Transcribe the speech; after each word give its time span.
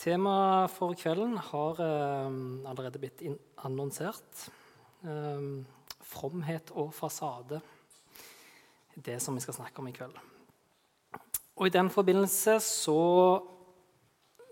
Temaet 0.00 0.72
for 0.72 0.94
kvelden 0.96 1.34
har 1.50 1.80
eh, 1.84 2.28
allerede 2.70 3.00
blitt 3.02 3.20
annonsert. 3.60 4.46
Eh, 5.04 5.42
fromhet 6.00 6.70
og 6.72 6.94
fasade. 6.96 7.58
Det 8.96 9.18
som 9.20 9.36
vi 9.36 9.42
skal 9.44 9.58
snakke 9.58 9.82
om 9.82 9.88
i 9.90 9.92
kveld. 9.92 10.14
Og 11.60 11.66
I 11.66 11.74
den 11.74 11.90
forbindelse 11.92 12.56
så 12.64 13.00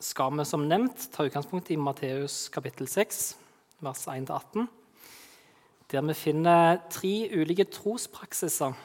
skal 0.04 0.37
vi 0.37 0.45
som 0.45 0.66
nevnt 0.69 1.06
ta 1.15 1.24
utgangspunkt 1.24 1.71
i 1.72 1.78
Matteus 1.80 2.51
kapittel 2.53 2.88
6, 2.88 3.22
vers 3.80 4.04
1-18, 4.04 4.67
der 5.90 6.04
vi 6.10 6.15
finner 6.15 6.83
tre 6.92 7.15
ulike 7.33 7.65
trospraksiser 7.72 8.76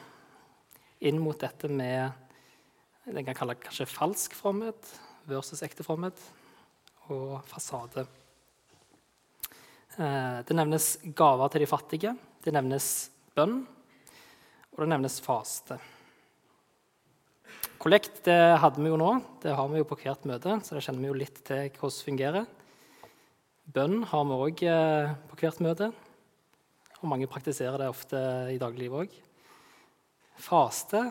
inn 1.04 1.20
mot 1.20 1.36
dette 1.38 1.68
med 1.68 2.08
det 3.04 3.20
en 3.20 3.28
kan 3.28 3.36
kalle 3.36 3.58
kanskje 3.60 3.84
falsk 3.90 4.32
fromhet 4.38 4.88
versus 5.28 5.60
ekte 5.66 5.84
fromhet 5.84 6.16
og 7.12 7.40
fasade. 7.48 8.06
Eh, 9.98 10.38
det 10.46 10.56
nevnes 10.56 10.94
gaver 11.16 11.52
til 11.52 11.64
de 11.64 11.68
fattige, 11.70 12.14
det 12.44 12.54
nevnes 12.54 12.88
bønn, 13.36 13.60
og 14.74 14.80
det 14.82 14.88
nevnes 14.90 15.20
faste. 15.24 15.78
Kollekt 17.78 18.22
det 18.26 18.38
hadde 18.62 18.80
vi 18.80 18.88
jo 18.88 18.98
nå. 18.98 19.10
Det 19.42 19.52
har 19.54 19.68
vi 19.68 19.82
jo 19.82 19.88
på 19.88 19.98
hvert 20.00 20.24
møte, 20.28 20.56
så 20.64 20.76
det 20.76 20.84
kjenner 20.86 21.04
vi 21.04 21.10
jo 21.10 21.18
litt 21.20 21.42
til 21.44 21.68
hvordan 21.76 22.06
fungerer. 22.08 22.48
Bønn 23.74 24.02
har 24.08 24.24
vi 24.28 24.40
òg 24.48 24.64
eh, 24.68 25.12
på 25.30 25.40
hvert 25.42 25.62
møte, 25.64 25.92
og 27.00 27.10
mange 27.12 27.28
praktiserer 27.30 27.78
det 27.80 27.92
ofte 27.92 28.18
i 28.54 28.58
dagliglivet 28.60 29.04
òg. 29.04 29.20
Faste 30.40 31.06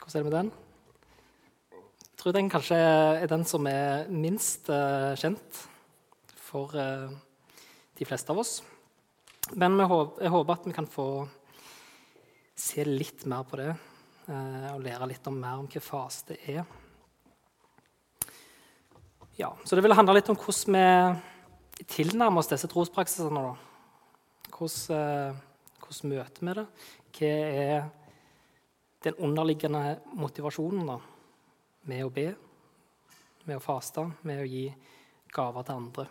hvordan 0.00 0.20
er 0.20 0.24
det 0.24 0.30
med 0.30 0.38
den? 0.38 0.69
Tror 2.20 2.34
den 2.36 2.50
kanskje 2.52 2.76
er 2.76 3.28
den 3.32 3.46
som 3.48 3.64
er 3.64 4.10
minst 4.12 4.66
uh, 4.68 5.16
kjent 5.16 5.56
for 6.36 6.74
uh, 6.76 7.08
de 7.96 8.04
fleste 8.04 8.28
av 8.28 8.42
oss. 8.42 8.58
Men 9.56 9.78
håper, 9.80 10.26
jeg 10.26 10.32
håper 10.34 10.58
at 10.58 10.66
vi 10.68 10.74
kan 10.76 10.88
få 10.90 11.06
se 12.60 12.84
litt 12.84 13.24
mer 13.24 13.46
på 13.48 13.56
det 13.56 13.70
uh, 13.72 14.66
og 14.74 14.82
lære 14.84 15.08
litt 15.08 15.30
om 15.30 15.38
mer 15.40 15.62
om 15.62 15.70
hva 15.72 15.80
fase 15.80 16.28
det 16.28 16.36
er. 16.52 16.66
Ja, 19.38 19.54
så 19.64 19.78
det 19.78 19.84
vil 19.86 19.96
handle 19.96 20.18
litt 20.18 20.28
om 20.28 20.36
hvordan 20.36 20.76
vi 20.76 21.86
tilnærmer 21.94 22.42
oss 22.42 22.50
disse 22.50 22.68
trospraksisene. 22.68 23.46
Hvordan, 24.58 25.40
hvordan 25.86 26.12
møter 26.12 26.44
vi 26.50 26.56
det? 26.58 26.66
Hva 27.16 27.32
er 27.62 27.88
den 29.08 29.16
underliggende 29.24 29.96
motivasjonen 30.20 30.92
da, 30.92 30.98
med 31.90 32.06
å 32.06 32.12
be, 32.14 32.28
med 33.48 33.58
å 33.58 33.64
faste, 33.64 34.04
med 34.26 34.42
å 34.42 34.48
gi 34.48 34.68
gaver 35.34 35.66
til 35.66 35.80
andre. 35.80 36.06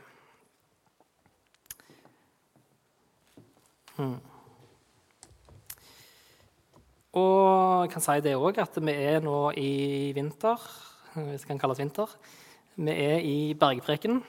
Mm. 4.00 4.18
Og 7.20 7.84
jeg 7.84 7.92
kan 7.94 8.06
si 8.06 8.18
det 8.24 8.36
òg, 8.38 8.60
at 8.62 8.78
vi 8.80 8.94
er 8.94 9.24
nå 9.24 9.38
i 9.60 9.72
vinter, 10.16 10.68
hvis 11.16 11.44
det 11.44 11.50
kan 11.50 11.62
kalles 11.62 11.82
vinter. 11.82 12.12
Vi 12.80 12.94
er 12.94 13.24
i 13.26 13.54
Bergpreken, 13.60 14.22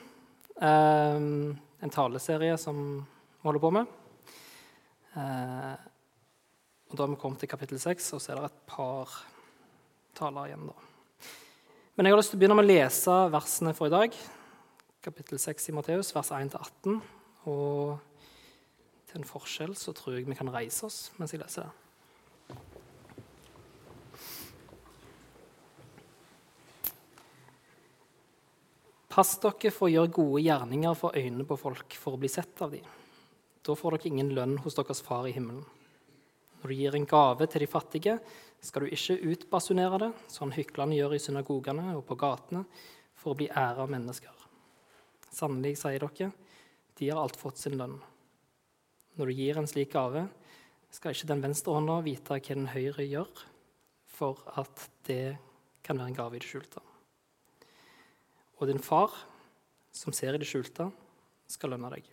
eh, 0.59 1.19
en 1.21 1.93
taleserie 1.93 2.57
som 2.59 2.81
vi 2.99 3.47
holder 3.47 3.63
på 3.63 3.73
med. 3.79 3.97
Eh, 5.15 5.75
og 6.91 6.97
Da 6.97 7.03
har 7.03 7.09
vi 7.09 7.21
kommet 7.21 7.39
til 7.39 7.49
kapittel 7.49 7.79
6, 7.79 8.13
og 8.13 8.21
så 8.21 8.31
er 8.31 8.35
det 8.35 8.45
et 8.45 8.65
par 8.67 9.07
taler 10.15 10.49
igjen. 10.49 10.67
da. 10.67 10.90
Men 11.91 12.07
jeg 12.07 12.13
har 12.13 12.21
lyst 12.21 12.31
til 12.31 12.37
å 12.37 12.39
begynne 12.39 12.55
med 12.55 12.63
å 12.63 12.71
lese 12.71 13.13
versene 13.33 13.73
for 13.75 13.89
i 13.89 13.91
dag. 13.91 14.13
Kapittel 15.03 15.39
6 15.43 15.65
i 15.67 15.73
Matteus, 15.75 16.13
vers 16.15 16.29
1-18. 16.37 17.01
Og 17.51 17.97
til 19.09 19.19
en 19.19 19.27
forskjell 19.27 19.73
så 19.75 19.91
tror 19.97 20.15
jeg 20.15 20.29
vi 20.29 20.37
kan 20.39 20.51
reise 20.53 20.87
oss 20.87 20.99
mens 21.19 21.33
jeg 21.35 21.41
leser 21.41 21.67
det. 21.67 21.73
Pass 29.11 29.35
dere 29.43 29.73
for 29.75 29.89
å 29.89 29.91
gjøre 29.91 30.13
gode 30.15 30.45
gjerninger 30.45 30.95
for 30.95 31.19
øynene 31.19 31.43
på 31.49 31.59
folk 31.59 31.99
for 31.99 32.15
å 32.15 32.21
bli 32.21 32.31
sett 32.31 32.63
av 32.63 32.71
dem. 32.71 32.87
Da 33.67 33.75
får 33.75 33.97
dere 33.97 34.13
ingen 34.13 34.31
lønn 34.37 34.55
hos 34.63 34.79
deres 34.79 35.03
far 35.03 35.27
i 35.27 35.35
himmelen. 35.35 35.67
Når 36.61 36.71
du 36.71 36.77
gir 36.77 36.95
en 36.95 37.09
gave 37.09 37.51
til 37.51 37.65
de 37.65 37.67
fattige, 37.67 38.15
skal 38.61 38.85
du 38.85 38.93
ikke 38.93 39.17
utbasunere 39.33 39.99
det, 40.03 40.11
sånn 40.29 40.53
hyklerne 40.53 40.97
gjør 40.97 41.15
i 41.17 41.21
synagogene 41.21 41.95
og 41.97 42.05
på 42.07 42.17
gatene, 42.21 42.63
for 43.17 43.33
å 43.33 43.39
bli 43.39 43.49
ære 43.49 43.83
av 43.83 43.89
mennesker. 43.91 44.45
Sannelig, 45.31 45.77
sier 45.81 46.03
dere, 46.03 46.31
de 46.97 47.09
har 47.09 47.21
alt 47.21 47.37
fått 47.39 47.61
sin 47.61 47.77
lønn. 47.79 47.97
Når 49.17 49.29
du 49.29 49.37
gir 49.37 49.57
en 49.59 49.69
slik 49.69 49.93
gave, 49.93 50.27
skal 50.91 51.15
ikke 51.15 51.29
den 51.31 51.43
venstre 51.43 51.73
hånda 51.75 51.99
vite 52.05 52.35
hva 52.35 52.55
den 52.55 52.69
høyre 52.71 53.05
gjør, 53.07 53.43
for 54.11 54.41
at 54.59 54.87
det 55.07 55.37
kan 55.85 55.97
være 55.97 56.11
en 56.11 56.17
gave 56.17 56.37
i 56.37 56.41
det 56.41 56.49
skjulte. 56.49 56.83
Og 58.61 58.69
din 58.69 58.81
far, 58.83 59.13
som 59.91 60.13
ser 60.13 60.35
i 60.37 60.41
det 60.41 60.49
skjulte, 60.49 60.91
skal 61.49 61.73
lønne 61.73 61.89
deg. 61.95 62.05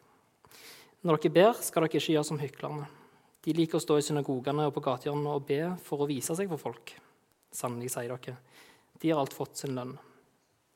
Når 1.04 1.20
dere 1.20 1.34
ber, 1.34 1.58
skal 1.60 1.84
dere 1.84 1.92
ikke 1.92 2.14
gjøre 2.14 2.26
som 2.26 2.40
hyklerne. 2.40 2.88
De 3.44 3.54
liker 3.54 3.78
å 3.78 3.82
stå 3.82 3.98
i 3.98 4.04
synagogene 4.04 4.66
og 4.66 4.74
på 4.74 4.82
gatehjørnene 4.88 5.36
og 5.36 5.46
be 5.46 5.60
for 5.84 6.02
å 6.02 6.08
vise 6.10 6.34
seg 6.34 6.50
for 6.50 6.60
folk. 6.60 6.94
Sannelig, 7.54 7.92
sier 7.94 8.10
dere, 8.10 8.36
de 8.98 9.12
har 9.12 9.22
alt 9.22 9.36
fått 9.36 9.60
sin 9.60 9.76
lønn. 9.78 9.94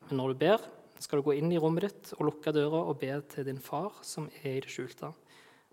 Men 0.09 0.19
når 0.21 0.33
du 0.33 0.41
ber, 0.45 0.63
skal 1.03 1.19
du 1.19 1.27
gå 1.27 1.35
inn 1.39 1.51
i 1.51 1.59
rommet 1.59 1.89
ditt 1.89 2.13
og 2.19 2.29
lukke 2.29 2.55
døra 2.55 2.85
og 2.87 3.01
be 3.01 3.11
til 3.33 3.47
din 3.49 3.59
far 3.63 3.99
som 4.07 4.29
er 4.43 4.61
i 4.61 4.63
det 4.63 4.71
skjulte. 4.71 5.11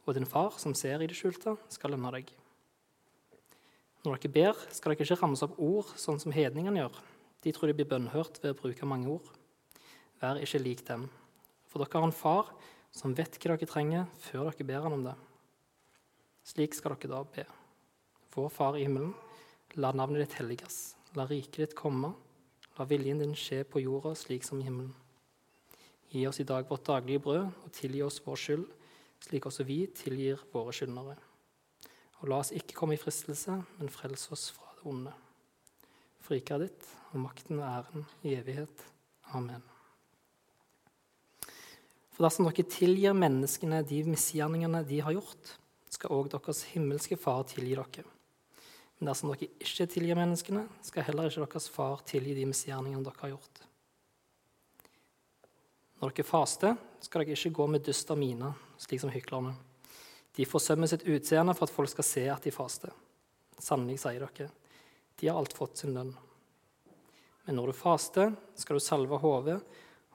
Og 0.07 0.17
din 0.17 0.25
far 0.25 0.57
som 0.57 0.73
ser 0.73 1.03
i 1.03 1.09
det 1.09 1.17
skjulte, 1.17 1.53
skal 1.69 1.94
lønne 1.94 2.11
deg. 2.17 2.33
Når 4.06 4.17
dere 4.23 4.33
ber, 4.33 4.66
skal 4.73 4.95
dere 4.95 5.06
ikke 5.06 5.19
ramse 5.21 5.45
opp 5.45 5.59
ord 5.61 5.94
sånn 6.00 6.17
som 6.23 6.33
hedningene 6.33 6.81
gjør. 6.81 7.00
De 7.45 7.53
tror 7.53 7.69
de 7.69 7.77
blir 7.77 7.89
bønnhørt 7.91 8.41
ved 8.41 8.56
å 8.56 8.59
bruke 8.63 8.89
mange 8.89 9.11
ord. 9.13 9.29
Vær 10.19 10.41
ikke 10.41 10.63
lik 10.63 10.85
dem. 10.88 11.06
For 11.69 11.83
dere 11.83 12.00
har 12.01 12.09
en 12.09 12.16
far 12.16 12.50
som 12.95 13.13
vet 13.13 13.38
hva 13.38 13.53
dere 13.53 13.69
trenger, 13.69 14.07
før 14.23 14.50
dere 14.50 14.67
ber 14.71 14.88
han 14.88 14.97
om 14.97 15.06
det. 15.11 15.17
Slik 16.49 16.73
skal 16.73 16.95
dere 16.95 17.11
da 17.11 17.19
be. 17.29 17.43
Vår 18.33 18.49
Far 18.49 18.77
i 18.77 18.85
himmelen, 18.87 19.11
la 19.77 19.91
navnet 19.93 20.23
ditt 20.23 20.39
helliges. 20.39 20.95
La 21.17 21.27
riket 21.29 21.61
ditt 21.61 21.75
komme. 21.77 22.15
La 22.79 22.87
viljen 22.89 23.21
din 23.21 23.35
skje 23.37 23.61
på 23.69 23.83
jorda 23.83 24.15
slik 24.17 24.47
som 24.47 24.61
i 24.61 24.65
himmelen. 24.65 24.95
Gi 26.09 26.25
oss 26.25 26.39
i 26.41 26.47
dag 26.49 26.65
vårt 26.65 26.88
daglige 26.88 27.21
brød, 27.21 27.51
og 27.65 27.73
tilgi 27.75 28.01
oss 28.01 28.21
vår 28.25 28.41
skyld, 28.41 28.65
slik 29.27 29.45
også 29.45 29.65
vi 29.67 29.83
tilgir 29.93 30.41
våre 30.53 30.73
skyldnere. 30.73 31.17
Og 32.23 32.31
la 32.31 32.39
oss 32.41 32.53
ikke 32.55 32.77
komme 32.79 32.97
i 32.97 33.01
fristelse, 33.01 33.59
men 33.77 33.93
frels 33.93 34.25
oss 34.33 34.49
fra 34.55 34.73
det 34.79 34.88
onde. 34.89 35.13
For 36.25 36.33
ditt, 36.33 36.89
og 37.13 37.21
makten 37.27 37.61
og 37.61 37.67
æren 37.67 38.09
i 38.25 38.33
evighet. 38.39 38.88
Amen. 39.38 39.61
For 42.15 42.25
dersom 42.25 42.49
dere 42.49 42.65
tilgir 42.65 43.13
menneskene 43.13 43.83
de 43.85 44.01
misgjerningene 44.09 44.81
de 44.88 45.03
har 45.05 45.13
gjort, 45.13 45.59
skal 45.89 46.13
òg 46.13 46.29
deres 46.31 46.63
himmelske 46.73 47.17
Far 47.19 47.44
tilgi 47.50 47.75
dere. 47.75 48.05
Men 49.00 49.09
dersom 49.09 49.31
dere 49.31 49.47
ikke 49.63 49.88
tilgir 49.88 50.17
menneskene, 50.19 50.66
skal 50.83 51.05
heller 51.07 51.29
ikke 51.29 51.45
deres 51.45 51.69
far 51.72 52.03
tilgi 52.07 52.35
de 52.35 52.45
misgjerningene 52.50 53.05
dere 53.05 53.22
har 53.22 53.33
gjort. 53.33 53.61
Når 56.00 56.16
dere 56.16 56.27
faster, 56.27 56.75
skal 57.03 57.23
dere 57.23 57.38
ikke 57.38 57.55
gå 57.55 57.67
med 57.72 57.85
dyster 57.88 58.19
mine, 58.19 58.51
slik 58.79 59.01
som 59.01 59.11
hyklerne. 59.13 59.55
De 60.35 60.47
forsømmer 60.47 60.91
sitt 60.91 61.07
utseende 61.07 61.55
for 61.55 61.67
at 61.67 61.73
folk 61.73 61.91
skal 61.91 62.07
se 62.07 62.25
at 62.31 62.44
de 62.44 62.53
faster. 62.56 62.91
Sannelig, 63.59 64.01
sier 64.03 64.23
dere, 64.23 64.50
de 65.19 65.27
har 65.27 65.39
alt 65.39 65.56
fått 65.56 65.79
sin 65.79 65.95
lønn. 65.95 66.11
Men 67.47 67.57
når 67.57 67.71
du 67.71 67.79
faster, 67.79 68.35
skal 68.59 68.77
du 68.77 68.83
salve 68.83 69.19
hodet 69.19 69.57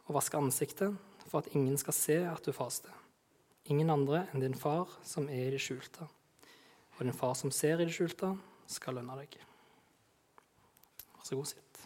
og 0.04 0.12
vaske 0.16 0.38
ansiktet, 0.38 0.92
for 1.24 1.40
at 1.40 1.56
ingen 1.56 1.76
skal 1.80 1.96
se 1.96 2.20
at 2.28 2.44
du 2.44 2.52
faster 2.52 2.92
ingen 3.70 3.90
andre 3.90 4.26
enn 4.32 4.42
din 4.44 4.56
far 4.58 4.90
som 5.06 5.28
er 5.28 5.48
i 5.48 5.54
det 5.54 5.62
skjulte. 5.62 6.06
Og 6.94 7.04
din 7.04 7.16
far 7.16 7.34
som 7.38 7.50
ser 7.50 7.80
i 7.80 7.86
det 7.88 7.94
skjulte, 7.94 8.34
skal 8.70 8.98
lønne 8.98 9.16
deg. 9.20 9.38
Vær 11.14 11.24
så 11.26 11.38
god, 11.38 11.50
sitt. 11.50 11.80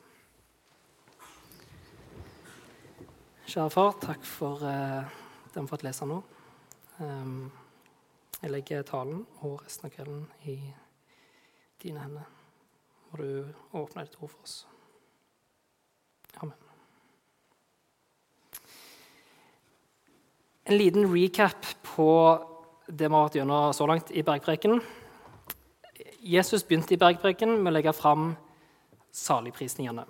Kjære 3.48 3.72
far, 3.72 3.94
takk 4.02 4.26
for 4.28 4.60
uh, 4.60 5.08
det 5.48 5.54
vi 5.54 5.62
har 5.62 5.70
fått 5.70 5.86
lese 5.86 6.08
nå. 6.08 6.20
Um, 6.98 7.48
jeg 8.42 8.52
legger 8.52 8.86
talen 8.86 9.24
og 9.40 9.62
resten 9.64 9.88
av 9.88 9.94
kvelden 9.94 10.26
i 10.46 10.58
dine 11.82 12.04
hender. 12.04 12.28
Må 13.08 13.22
du 13.22 13.28
åpne 13.72 14.04
ditt 14.04 14.20
ord 14.20 14.34
for 14.34 14.44
oss. 14.44 14.60
Amen. 16.42 16.67
En 20.68 20.76
liten 20.76 21.06
recap 21.08 21.64
på 21.94 22.10
det 22.92 23.06
vi 23.08 23.14
har 23.14 23.22
vært 23.24 23.36
gjennom 23.38 23.70
så 23.72 23.86
langt 23.88 24.10
i 24.12 24.20
bergpreken. 24.20 24.82
Jesus 26.20 26.60
begynte 26.60 26.92
i 26.92 27.00
bergpreken 27.00 27.54
med 27.56 27.70
å 27.70 27.74
legge 27.78 27.94
fram 27.96 28.34
saligprisningene. 29.16 30.04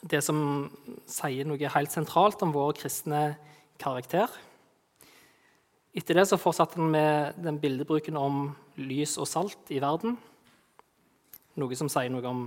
det 0.00 0.22
som 0.24 0.70
sier 1.04 1.44
noe 1.44 1.68
helt 1.68 1.92
sentralt 1.92 2.40
om 2.42 2.52
vår 2.54 2.72
kristne 2.80 3.36
karakter. 3.78 4.30
Etter 5.92 6.14
det 6.14 6.28
så 6.30 6.40
fortsatte 6.40 6.80
han 6.80 6.90
med 6.90 7.36
den 7.36 7.60
bildebruken 7.60 8.16
om 8.16 8.54
lys 8.76 9.18
og 9.18 9.28
salt 9.28 9.68
i 9.68 9.82
verden. 9.84 10.16
Noe 11.60 11.76
som 11.76 11.92
sier 11.92 12.08
noe 12.08 12.24
om 12.24 12.46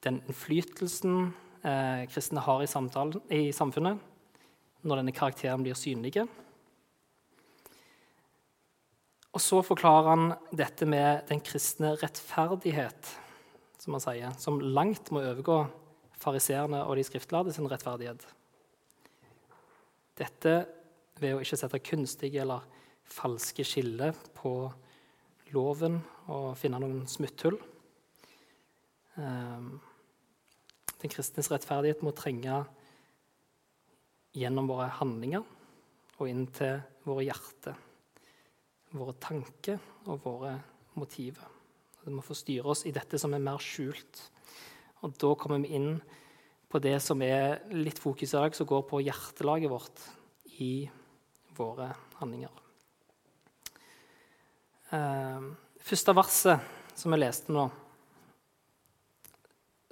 den 0.00 0.22
innflytelsen 0.24 1.34
eh, 1.62 2.08
kristne 2.08 2.40
har 2.40 2.62
i, 2.64 2.70
samtalen, 2.70 3.20
i 3.28 3.52
samfunnet 3.52 4.00
når 4.82 5.00
denne 5.00 5.14
karakteren 5.14 5.64
blir 5.64 5.78
synlig. 5.78 6.22
Og 9.34 9.42
så 9.42 9.60
forklarer 9.62 10.08
han 10.12 10.30
dette 10.56 10.86
med 10.88 11.28
den 11.28 11.42
kristne 11.44 11.92
rettferdighet, 12.00 13.12
som 13.78 13.94
han 13.94 14.04
sier, 14.04 14.34
som 14.40 14.60
langt 14.60 15.12
må 15.14 15.22
overgå 15.22 15.60
fariseerne 16.18 16.82
og 16.86 16.98
de 16.98 17.06
skriftlærde 17.06 17.54
sin 17.54 17.68
rettferdighet. 17.70 18.24
Dette 20.18 20.54
ved 21.18 21.36
å 21.36 21.42
ikke 21.42 21.58
sette 21.60 21.82
kunstige 21.82 22.42
eller 22.42 22.66
falske 23.08 23.64
skiller 23.66 24.16
på 24.36 24.52
loven 25.54 26.00
og 26.28 26.56
finne 26.60 26.80
noen 26.82 27.06
smutthull. 27.08 27.56
Ehm, 29.18 29.78
den 30.98 31.12
kristnes 31.12 31.50
rettferdighet 31.52 32.02
må 32.04 32.12
trenge 32.16 32.64
gjennom 34.38 34.70
våre 34.70 34.88
handlinger 35.00 35.44
og 36.18 36.30
inn 36.30 36.46
til 36.54 36.80
våre 37.06 37.26
hjerter, 37.26 37.76
våre 38.94 39.14
tanker 39.20 39.78
og 40.08 40.22
våre 40.24 40.54
motiver. 40.98 41.46
Det 42.02 42.14
må 42.14 42.24
få 42.24 42.36
styre 42.38 42.72
oss 42.72 42.86
i 42.88 42.94
dette 42.94 43.18
som 43.20 43.34
er 43.36 43.42
mer 43.44 43.60
skjult. 43.62 44.22
Og 45.04 45.14
da 45.20 45.34
kommer 45.38 45.60
vi 45.62 45.74
inn 45.76 45.98
på 46.68 46.80
det 46.82 46.96
som 47.04 47.20
er 47.24 47.60
litt 47.72 48.00
fokus 48.00 48.32
i 48.32 48.38
dag, 48.38 48.56
som 48.56 48.68
går 48.68 48.86
på 48.88 49.02
hjertelaget 49.04 49.72
vårt 49.72 50.06
i 50.60 50.88
våre 51.56 51.90
handlinger. 52.18 52.52
Eh, 54.96 55.50
første 55.84 56.14
verset 56.16 56.96
som 56.98 57.12
vi 57.14 57.20
leste 57.20 57.52
nå, 57.54 57.68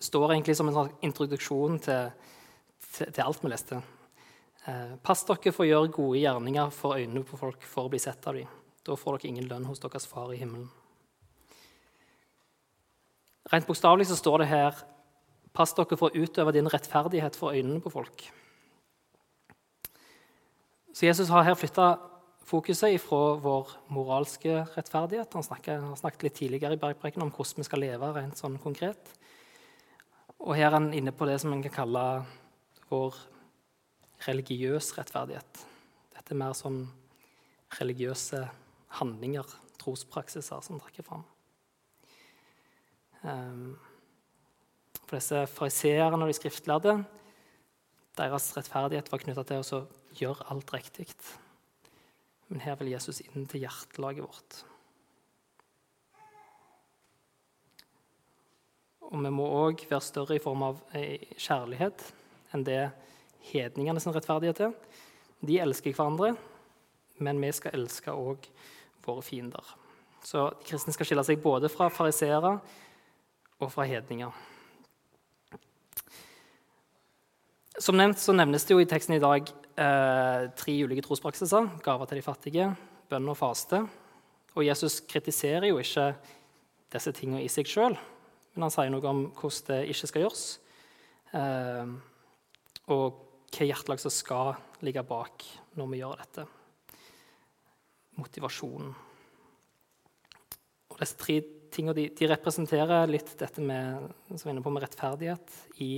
står 0.03 0.33
egentlig 0.33 0.57
som 0.59 0.69
en 0.69 0.91
introduksjon 1.07 1.79
til, 1.85 2.11
til, 2.97 3.13
til 3.13 3.23
alt 3.25 3.45
vi 3.45 3.53
leste. 3.53 3.81
Eh, 4.67 4.97
pass 5.03 5.23
dere 5.29 5.53
for 5.55 5.63
å 5.63 5.69
gjøre 5.69 5.93
gode 5.95 6.19
gjerninger 6.19 6.73
for 6.75 6.99
øynene 6.99 7.23
på 7.27 7.39
folk 7.39 7.63
for 7.63 7.87
å 7.87 7.93
bli 7.93 8.01
sett 8.03 8.25
av 8.27 8.35
dem. 8.35 8.49
Da 8.83 8.97
får 8.99 9.21
dere 9.21 9.31
ingen 9.31 9.47
lønn 9.47 9.69
hos 9.69 9.83
deres 9.83 10.09
far 10.11 10.33
i 10.35 10.41
himmelen. 10.41 10.67
Rent 13.53 13.69
bokstavelig 13.69 14.09
så 14.11 14.19
står 14.19 14.43
det 14.43 14.51
her 14.51 14.85
Pass 15.57 15.73
dere 15.73 15.97
for 15.97 16.13
å 16.13 16.21
utøve 16.21 16.53
din 16.53 16.67
rettferdighet 16.69 17.39
for 17.39 17.57
øynene 17.57 17.81
på 17.81 17.89
folk. 17.89 18.27
Så 20.93 21.07
Jesus 21.07 21.31
har 21.33 21.47
her 21.47 21.57
flytta 21.57 21.95
fokuset 22.45 22.99
fra 23.01 23.39
vår 23.41 23.71
moralske 23.89 24.67
rettferdighet. 24.75 25.33
Han 25.33 25.47
han 25.47 25.97
snakket 25.97 26.27
litt 26.27 26.37
tidligere 26.37 26.77
i 26.77 26.83
Bergpreken 26.83 27.23
om 27.23 27.31
hvordan 27.31 27.63
vi 27.63 27.69
skal 27.71 27.81
leve 27.81 28.13
rent 28.13 28.37
sånn 28.37 28.59
konkret. 28.61 29.15
Og 30.45 30.57
her 30.57 30.67
er 30.67 30.77
han 30.77 30.93
inne 30.93 31.13
på 31.13 31.25
det 31.25 31.39
som 31.41 31.55
en 31.55 31.63
kan 31.65 31.73
kalle 31.73 32.05
vår 32.91 33.17
religiøs 34.25 34.93
rettferdighet. 34.97 35.65
Dette 36.15 36.35
er 36.35 36.41
mer 36.41 36.57
sånn 36.57 36.87
religiøse 37.77 38.45
handlinger, 39.01 39.49
trospraksiser, 39.83 40.63
som 40.65 40.81
trekker 40.81 41.07
fram. 41.07 41.25
Um, 43.27 43.77
for 45.07 45.19
disse 45.19 45.45
fariseerne 45.51 46.25
og 46.25 46.31
de 46.31 46.39
skriftlærde 46.39 46.97
deres 48.17 48.49
rettferdighet 48.57 49.11
var 49.13 49.23
knytta 49.23 49.45
til 49.47 49.61
å 49.77 49.83
gjøre 50.17 50.47
alt 50.53 50.73
riktig. 50.73 51.11
Men 52.49 52.63
her 52.65 52.79
vil 52.81 52.95
Jesus 52.95 53.21
inn 53.25 53.47
til 53.51 53.67
hjertelaget 53.67 54.25
vårt. 54.25 54.61
Og 59.07 59.23
vi 59.23 59.31
må 59.31 59.47
òg 59.61 59.85
være 59.91 60.03
større 60.03 60.39
i 60.39 60.43
form 60.43 60.65
av 60.67 60.81
eh, 60.97 61.29
kjærlighet 61.39 62.03
enn 62.55 62.65
det 62.67 62.81
hedningene 63.53 64.03
sin 64.03 64.15
rettferdighet 64.15 64.61
til. 64.63 64.75
De 65.47 65.59
elsker 65.63 65.95
hverandre, 65.95 66.35
men 67.23 67.41
vi 67.41 67.53
skal 67.55 67.77
elske 67.77 68.13
òg 68.13 68.49
våre 69.07 69.25
fiender. 69.25 69.75
Så 70.27 70.49
de 70.51 70.67
kristne 70.67 70.95
skal 70.95 71.09
skille 71.09 71.25
seg 71.27 71.43
både 71.43 71.71
fra 71.71 71.89
fariseere 71.93 72.57
og 73.63 73.71
fra 73.73 73.87
hedninger. 73.87 74.33
Som 77.77 77.99
nevnt 78.01 78.19
så 78.19 78.33
nevnes 78.33 78.65
det 78.65 78.73
jo 78.73 78.81
i 78.81 78.89
teksten 78.89 79.19
i 79.19 79.23
dag 79.23 79.45
eh, 79.45 80.47
tre 80.57 80.75
ulike 80.81 81.05
trospraksiser. 81.05 81.69
Gaver 81.85 82.09
til 82.09 82.19
de 82.19 82.25
fattige, 82.25 82.71
bønn 83.11 83.29
og 83.29 83.37
faste. 83.37 83.83
Og 84.57 84.65
Jesus 84.65 85.03
kritiserer 85.05 85.69
jo 85.69 85.79
ikke 85.83 86.15
disse 86.95 87.13
tingene 87.13 87.45
i 87.45 87.51
seg 87.53 87.69
sjøl, 87.69 87.97
men 88.55 88.65
han 88.65 88.73
sier 88.73 88.89
noe 88.93 89.11
om 89.11 89.27
hvordan 89.37 89.67
det 89.69 89.81
ikke 89.93 90.09
skal 90.09 90.25
gjøres. 90.25 90.45
Eh, 91.37 91.93
og 92.97 93.26
hva 93.57 93.67
hjertelag 93.67 94.01
som 94.03 94.13
skal 94.13 94.55
ligge 94.85 95.03
bak 95.07 95.45
når 95.79 95.91
vi 95.93 96.01
gjør 96.01 96.21
dette. 96.21 96.45
Motivasjonen. 98.17 98.93
Og 100.93 101.01
disse 101.01 101.19
tre 101.21 101.41
tingene 101.73 101.97
de, 101.97 102.07
de 102.17 102.29
representerer 102.31 103.11
litt 103.11 103.35
dette 103.41 103.65
med, 103.65 104.07
som 104.33 104.53
inne 104.53 104.63
på, 104.65 104.73
med 104.73 104.87
rettferdighet 104.87 105.57
i 105.85 105.91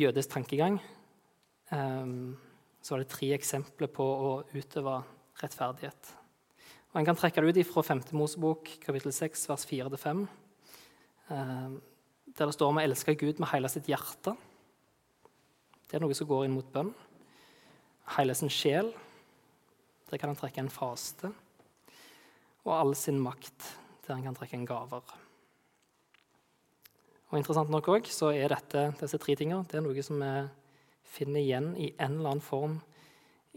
jødisk 0.00 0.32
tankegang. 0.32 0.80
Um, 1.70 2.38
så 2.82 2.94
var 2.94 3.04
det 3.04 3.12
tre 3.12 3.30
eksempler 3.36 3.90
på 3.92 4.02
å 4.02 4.32
utøve 4.54 4.96
rettferdighet. 5.42 6.14
Og 6.90 6.98
En 6.98 7.06
kan 7.06 7.18
trekke 7.18 7.44
det 7.44 7.62
ut 7.62 7.70
fra 7.70 7.84
5. 7.86 8.08
Mosebok 8.18 8.72
kapittel 8.82 9.14
6, 9.14 9.46
vers 9.52 9.66
4-5 9.70 10.26
der 11.30 12.48
det 12.48 12.54
står 12.54 12.72
om 12.72 12.78
å 12.80 12.84
elske 12.84 13.16
Gud 13.18 13.40
med 13.40 13.50
hele 13.52 13.70
sitt 13.70 13.88
hjerte. 13.90 14.34
Det 15.90 15.98
er 15.98 16.04
noe 16.04 16.14
som 16.14 16.28
går 16.30 16.44
inn 16.46 16.54
mot 16.54 16.68
bønn. 16.70 16.92
Hele 18.14 18.34
sin 18.38 18.52
sjel. 18.52 18.92
Der 20.06 20.20
kan 20.22 20.30
han 20.30 20.38
trekke 20.38 20.62
en 20.62 20.70
faste. 20.70 21.32
Og 22.62 22.70
all 22.76 22.94
sin 22.94 23.18
makt, 23.18 23.66
der 24.04 24.14
han 24.14 24.22
kan 24.28 24.36
trekke 24.38 24.54
en 24.60 24.68
gaver. 24.68 25.02
Og 27.30 27.38
interessant 27.38 27.74
nok 27.74 27.88
også, 27.88 28.14
så 28.14 28.30
er 28.30 28.54
dette, 28.54 28.86
disse 29.02 29.18
tre 29.22 29.34
tingene 29.38 29.66
det 29.66 29.80
er 29.80 29.84
noe 29.84 30.02
som 30.06 30.22
vi 30.22 30.30
finner 31.10 31.42
igjen 31.42 31.72
i 31.74 31.90
en 31.96 32.20
eller 32.20 32.36
annen 32.36 32.44
form 32.44 32.78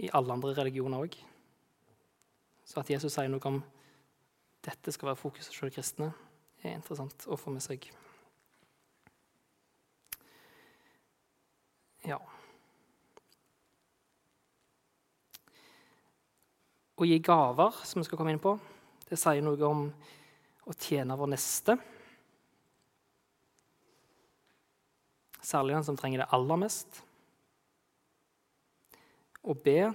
i 0.02 0.10
alle 0.14 0.34
andre 0.34 0.56
religioner 0.58 1.06
òg. 1.06 1.18
Så 2.66 2.82
at 2.82 2.90
Jesus 2.90 3.14
sier 3.14 3.30
noe 3.30 3.50
om 3.50 3.62
dette 4.66 4.94
skal 4.94 5.12
være 5.12 5.22
fokuset 5.22 5.54
hos 5.54 5.74
kristne, 5.76 6.10
er 6.64 6.78
interessant 6.80 7.28
å 7.28 7.38
få 7.38 7.54
med 7.54 7.62
seg. 7.66 7.90
Ja. 12.08 12.20
Å 16.94 17.08
gi 17.08 17.18
gaver, 17.24 17.80
som 17.88 18.02
vi 18.02 18.08
skal 18.08 18.20
komme 18.20 18.34
inn 18.36 18.44
på, 18.44 18.58
det 19.10 19.18
sier 19.20 19.44
noe 19.44 19.60
om 19.68 19.88
å 20.68 20.76
tjene 20.76 21.18
vår 21.20 21.32
neste. 21.34 21.78
Særlig 25.44 25.76
den 25.76 25.88
som 25.88 25.98
trenger 26.00 26.24
det 26.24 26.30
aller 26.36 26.60
mest. 26.62 27.02
Å 29.44 29.56
be, 29.60 29.92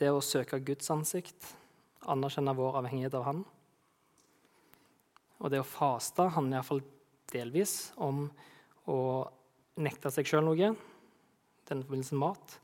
det 0.00 0.08
er 0.08 0.16
å 0.16 0.24
søke 0.24 0.62
Guds 0.64 0.88
ansikt, 0.92 1.50
anerkjenne 2.08 2.56
vår 2.56 2.78
avhengighet 2.80 3.16
av 3.18 3.26
Han. 3.26 3.42
Og 5.40 5.52
det 5.52 5.60
å 5.60 5.68
faste 5.68 6.28
handler 6.32 6.60
iallfall 6.60 6.80
delvis 7.32 7.90
om 8.00 8.26
å 8.88 9.00
nekte 9.80 10.12
seg 10.12 10.28
sjøl 10.28 10.48
noe, 10.48 10.72
denne 11.70 11.86
forbindelsen 11.86 12.20
mat, 12.20 12.58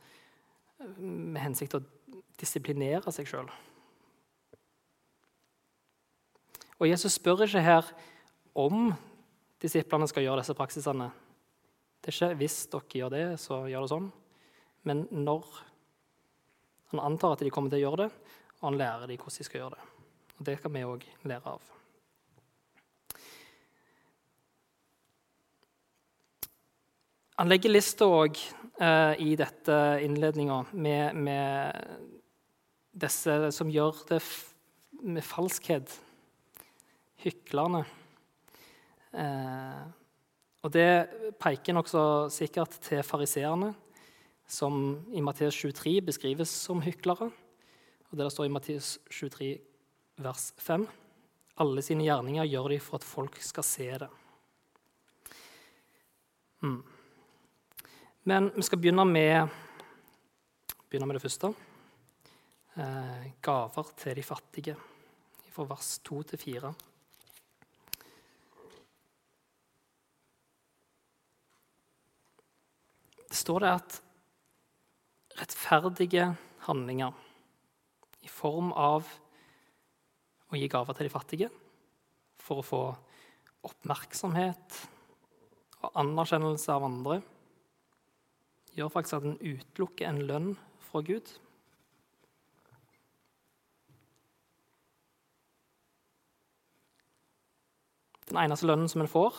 med 0.99 1.41
hensikt 1.41 1.73
til 1.73 1.83
å 1.83 2.23
disiplinere 2.41 3.13
seg 3.15 3.29
sjøl. 3.31 3.49
Og 6.77 6.91
Jesus 6.91 7.17
spør 7.17 7.47
ikke 7.47 7.65
her 7.65 7.87
om 8.57 8.91
disiplene 9.63 10.09
skal 10.11 10.27
gjøre 10.27 10.43
disse 10.43 10.57
praksisene. 10.57 11.09
Det 12.01 12.13
er 12.13 12.17
ikke 12.17 12.39
'hvis 12.39 12.67
dere 12.71 13.01
gjør 13.01 13.11
det, 13.11 13.41
så 13.41 13.65
gjør 13.67 13.81
det 13.81 13.91
sånn', 13.91 14.13
men 14.85 15.09
når. 15.11 15.45
Han 16.93 17.01
antar 17.01 17.33
at 17.33 17.39
de 17.41 17.51
kommer 17.51 17.71
til 17.71 17.79
å 17.79 17.91
gjøre 17.91 17.97
det, 17.97 18.13
og 18.61 18.71
han 18.71 18.79
lærer 18.79 19.07
dem 19.07 19.17
hvordan 19.17 19.39
de 19.39 19.45
skal 19.45 19.61
gjøre 19.61 19.71
det. 19.71 19.85
Og 20.39 20.45
Det 20.45 20.63
kan 20.63 20.73
vi 20.73 20.81
òg 20.81 21.05
lære 21.25 21.47
av. 21.47 21.61
Han 27.39 27.49
legger 27.49 27.69
lista 27.69 28.05
òg 28.05 28.39
i 28.77 29.31
dette 29.41 29.77
innledninga 30.05 30.59
med, 30.77 31.17
med, 31.17 31.87
disse 32.97 33.53
som 33.53 33.71
gjør 33.73 34.03
det 34.11 34.21
med 35.05 35.25
falskhet. 35.25 35.95
Hyklerne. 37.25 37.85
Eh, 39.17 39.85
Og 40.67 40.73
Det 40.73 41.37
peker 41.39 41.77
nokså 41.77 42.29
sikkert 42.33 42.73
til 42.83 43.03
fariseerne, 43.07 43.69
som 44.47 45.07
i 45.15 45.21
Matteus 45.23 45.55
23 45.55 46.01
beskrives 46.03 46.51
som 46.51 46.83
hyklere. 46.83 47.31
Og 48.11 48.19
det 48.19 48.25
der 48.25 48.33
står 48.35 48.49
i 48.49 48.51
Matteus 48.51 48.99
23, 49.11 49.59
vers 50.19 50.53
5.: 50.59 50.89
Alle 51.59 51.83
sine 51.83 52.03
gjerninger 52.03 52.45
gjør 52.45 52.69
de 52.69 52.81
for 52.81 52.99
at 52.99 53.05
folk 53.05 53.39
skal 53.43 53.63
se 53.63 53.87
det. 53.87 54.09
Mm. 56.63 56.83
Men 58.27 58.49
vi 58.57 58.63
skal 58.67 58.81
begynne 58.83 59.05
med, 59.07 59.53
begynne 60.91 61.07
med 61.07 61.15
det 61.15 61.23
første. 61.23 61.53
Eh, 62.75 63.27
gaver 63.39 63.93
til 64.01 64.17
de 64.19 64.25
fattige, 64.27 64.73
fra 65.55 65.67
vers 65.71 65.91
2 66.03 66.19
til 66.33 66.41
4. 66.43 66.73
Det 73.29 73.39
står 73.39 73.63
det 73.63 73.71
at 73.77 74.01
rettferdige 75.39 76.27
handlinger 76.67 77.15
i 78.27 78.33
form 78.33 78.75
av 78.75 79.07
å 80.51 80.59
gi 80.59 80.67
gaver 80.75 80.99
til 80.99 81.07
de 81.07 81.15
fattige 81.15 81.53
for 82.43 82.59
å 82.59 82.69
få 82.73 82.83
oppmerksomhet 83.71 84.83
og 85.85 86.03
anerkjennelse 86.03 86.75
av 86.75 86.91
andre, 86.91 87.23
gjør 88.77 88.93
faktisk 88.93 89.19
at 89.19 89.27
en 89.27 89.41
utelukker 89.41 90.09
en 90.09 90.23
lønn 90.29 90.55
fra 90.85 91.01
Gud. 91.05 91.33
Den 98.27 98.41
eneste 98.43 98.67
lønnen 98.67 98.91
som 98.91 99.05
en 99.05 99.11
får, 99.11 99.39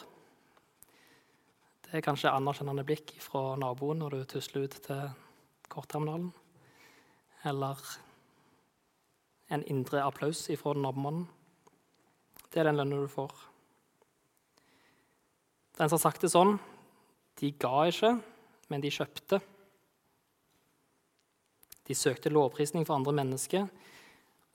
det 1.88 2.00
er 2.00 2.03
kanskje 2.03 2.32
anerkjennende 2.34 2.86
blikk 2.88 3.13
fra 3.24 3.56
naboen 3.60 4.01
når 4.01 4.15
du 4.15 4.24
tusler 4.32 4.65
ut 4.67 4.77
til 4.84 5.03
kortterminalen. 5.72 6.32
Eller 7.48 7.79
en 9.53 9.63
indre 9.72 10.01
applaus 10.03 10.41
fra 10.60 10.74
nabomannen. 10.75 11.27
Det 12.51 12.60
er 12.60 12.67
den 12.67 12.79
lønnen 12.79 13.06
du 13.06 13.12
får. 13.12 13.32
Den 15.77 15.89
som 15.89 15.96
har 16.00 16.03
sagt 16.08 16.24
det 16.25 16.34
sånn 16.34 16.58
De 17.38 17.51
ga 17.62 17.86
ikke, 17.86 18.15
men 18.72 18.84
de 18.84 18.92
kjøpte. 18.92 19.40
De 21.88 21.96
søkte 21.96 22.32
lovprisning 22.34 22.86
for 22.88 22.98
andre 22.98 23.16
mennesker, 23.22 23.68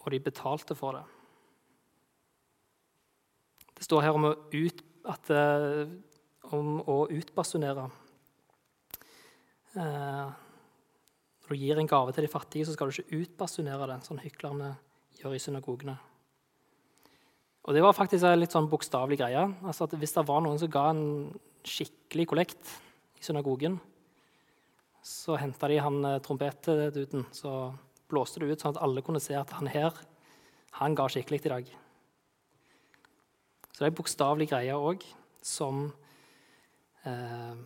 og 0.02 0.12
de 0.12 0.20
betalte 0.20 0.76
for 0.76 0.98
det. 0.98 1.04
Det 3.78 3.86
står 3.86 4.04
her 4.04 4.14
om 4.18 4.28
å, 4.28 4.32
ut, 4.52 4.82
at, 5.10 5.30
eh, 5.32 5.88
om 6.54 6.76
å 6.86 6.98
utbasunere. 7.10 7.88
Eh, 9.72 10.28
når 11.42 11.48
du 11.48 11.58
gir 11.58 11.80
en 11.80 11.90
gave 11.90 12.12
til 12.14 12.26
de 12.26 12.30
fattige, 12.30 12.68
så 12.68 12.76
skal 12.76 12.90
du 12.90 13.00
ikke 13.00 13.22
utbasunere 13.24 13.88
det, 13.90 14.00
sånn 14.06 14.22
hyklerne 14.22 14.74
gjør 15.18 15.34
i 15.34 15.42
synagogene. 15.42 15.96
Og 17.62 17.74
det 17.74 17.82
var 17.84 17.94
faktisk 17.94 18.26
en 18.26 18.40
litt 18.40 18.54
sånn 18.54 18.70
bokstavelig 18.70 19.20
greie. 19.20 19.42
Altså 19.62 19.86
at 19.86 19.94
Hvis 19.98 20.14
det 20.16 20.26
var 20.26 20.42
noen 20.42 20.58
som 20.58 20.70
ga 20.70 20.88
en 20.90 21.04
skikkelig 21.62 22.26
kollekt 22.30 22.72
i 23.18 23.22
synagogen, 23.22 23.78
så 25.02 25.36
henta 25.36 25.68
de 25.68 25.80
han 25.82 26.04
eh, 26.04 26.20
trompetduden. 26.22 27.26
Så 27.34 27.74
blåste 28.10 28.40
det 28.40 28.52
ut 28.52 28.62
sånn 28.62 28.76
at 28.76 28.82
alle 28.84 29.02
kunne 29.04 29.22
se 29.22 29.34
at 29.38 29.54
han 29.58 29.70
her 29.72 29.96
han 30.78 30.94
ga 30.96 31.08
skikkelig 31.10 31.42
i 31.44 31.52
dag. 31.52 31.72
Så 33.72 33.82
det 33.82 33.90
er 33.90 33.96
bokstavelig 33.98 34.48
greie 34.48 34.76
òg, 34.76 35.04
som 35.44 35.84
eh, 37.08 37.58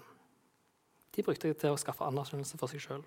de 1.14 1.24
brukte 1.26 1.52
til 1.52 1.74
å 1.74 1.78
skaffe 1.80 2.06
anerkjennelse 2.06 2.58
for 2.58 2.72
seg 2.72 2.82
sjøl. 2.82 3.04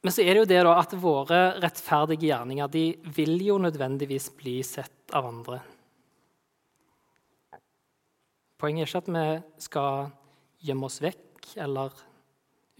Men 0.00 0.14
så 0.16 0.24
er 0.24 0.32
det 0.32 0.40
jo 0.40 0.48
det 0.48 0.62
da 0.64 0.78
at 0.80 0.94
våre 0.96 1.40
rettferdige 1.60 2.30
gjerninger 2.30 2.70
de 2.72 2.84
vil 3.16 3.36
jo 3.44 3.58
nødvendigvis 3.60 4.30
bli 4.38 4.56
sett 4.64 5.12
av 5.12 5.28
andre. 5.28 5.60
Poenget 8.60 8.84
er 8.84 8.90
ikke 8.90 9.00
at 9.00 9.10
vi 9.14 9.64
skal 9.64 10.10
gjemme 10.60 10.84
oss 10.84 10.98
vekk 11.00 11.54
eller 11.64 11.94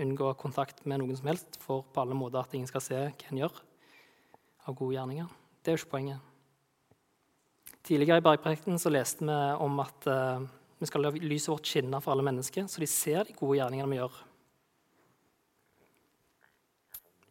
unngå 0.00 0.34
kontakt 0.40 0.82
med 0.84 1.00
noen 1.00 1.16
som 1.16 1.30
helst 1.30 1.56
for 1.62 1.86
på 1.88 2.02
alle 2.02 2.16
måter 2.16 2.42
at 2.42 2.52
ingen 2.56 2.68
skal 2.68 2.84
se 2.84 2.98
hva 2.98 3.30
en 3.30 3.40
gjør 3.40 3.62
av 4.68 4.76
gode 4.76 4.98
gjerninger. 4.98 5.30
Det 5.60 5.72
er 5.72 5.78
jo 5.78 5.80
ikke 5.80 5.94
poenget. 5.94 6.26
Tidligere 7.80 8.20
i 8.20 8.26
Bergprekten 8.26 8.76
så 8.80 8.92
leste 8.92 9.24
vi 9.24 9.38
om 9.64 9.80
at 9.80 10.10
uh, 10.12 10.44
vi 10.80 10.88
skal 10.88 11.06
la 11.06 11.14
lyset 11.16 11.48
vårt 11.54 11.72
skinne 11.72 12.00
for 12.04 12.12
alle 12.12 12.28
mennesker, 12.28 12.68
så 12.68 12.84
de 12.84 12.88
ser 12.88 13.24
de 13.24 13.36
gode 13.36 13.56
gjerningene 13.56 13.88
vi 13.88 14.02
gjør. 14.02 14.20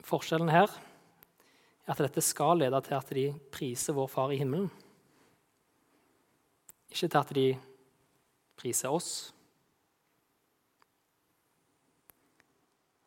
Forskjellen 0.09 0.49
her 0.49 0.73
er 1.85 1.93
at 1.93 2.01
dette 2.01 2.25
skal 2.25 2.57
lede 2.63 2.81
til 2.85 2.97
at 2.97 3.13
de 3.13 3.29
priser 3.53 3.93
vår 3.97 4.09
Far 4.09 4.33
i 4.33 4.41
himmelen. 4.41 4.71
Ikke 6.89 7.05
til 7.05 7.21
at 7.21 7.33
de 7.37 7.49
priser 8.59 8.91
oss. 8.91 9.31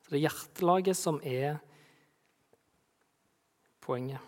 Så 0.03 0.13
det 0.13 0.19
er 0.19 0.27
hjertelaget 0.27 0.99
som 0.99 1.21
er 1.25 1.61
poenget. 3.85 4.21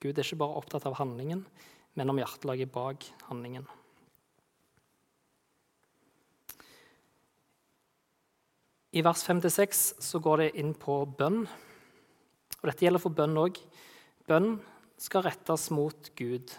Gud 0.00 0.16
er 0.16 0.24
ikke 0.24 0.40
bare 0.40 0.56
opptatt 0.56 0.86
av 0.88 0.96
handlingen, 0.96 1.44
men 1.98 2.10
om 2.10 2.18
hjertelaget 2.22 2.72
bak 2.72 3.04
handlingen. 3.28 3.66
I 8.90 9.04
vers 9.06 9.22
5-6 9.22 10.16
går 10.24 10.40
det 10.42 10.48
inn 10.58 10.72
på 10.74 11.02
bønn. 11.06 11.44
Og 12.58 12.64
dette 12.66 12.82
gjelder 12.82 13.02
for 13.02 13.14
bønn 13.14 13.38
òg. 13.38 13.60
Bønn 14.26 14.56
skal 14.98 15.22
rettes 15.28 15.68
mot 15.70 16.10
Gud 16.18 16.56